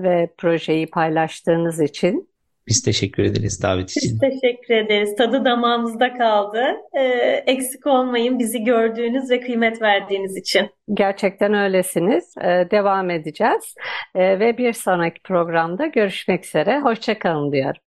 ve 0.03 0.33
projeyi 0.37 0.87
paylaştığınız 0.87 1.81
için. 1.81 2.29
Biz 2.69 2.81
teşekkür 2.81 3.23
ederiz 3.23 3.63
davet 3.63 3.89
için. 3.89 4.01
Biz 4.11 4.19
teşekkür 4.19 4.73
ederiz. 4.73 5.15
Tadı 5.15 5.45
damağımızda 5.45 6.17
kaldı. 6.17 6.63
Ee, 6.93 7.03
eksik 7.47 7.87
olmayın 7.87 8.39
bizi 8.39 8.63
gördüğünüz 8.63 9.31
ve 9.31 9.39
kıymet 9.39 9.81
verdiğiniz 9.81 10.37
için. 10.37 10.69
Gerçekten 10.93 11.53
öylesiniz. 11.53 12.33
Ee, 12.41 12.67
devam 12.71 13.09
edeceğiz. 13.09 13.75
Ee, 14.15 14.39
ve 14.39 14.57
bir 14.57 14.73
sonraki 14.73 15.21
programda 15.21 15.85
görüşmek 15.85 16.45
üzere. 16.45 16.79
Hoşçakalın 16.79 17.51
diyorum. 17.51 17.81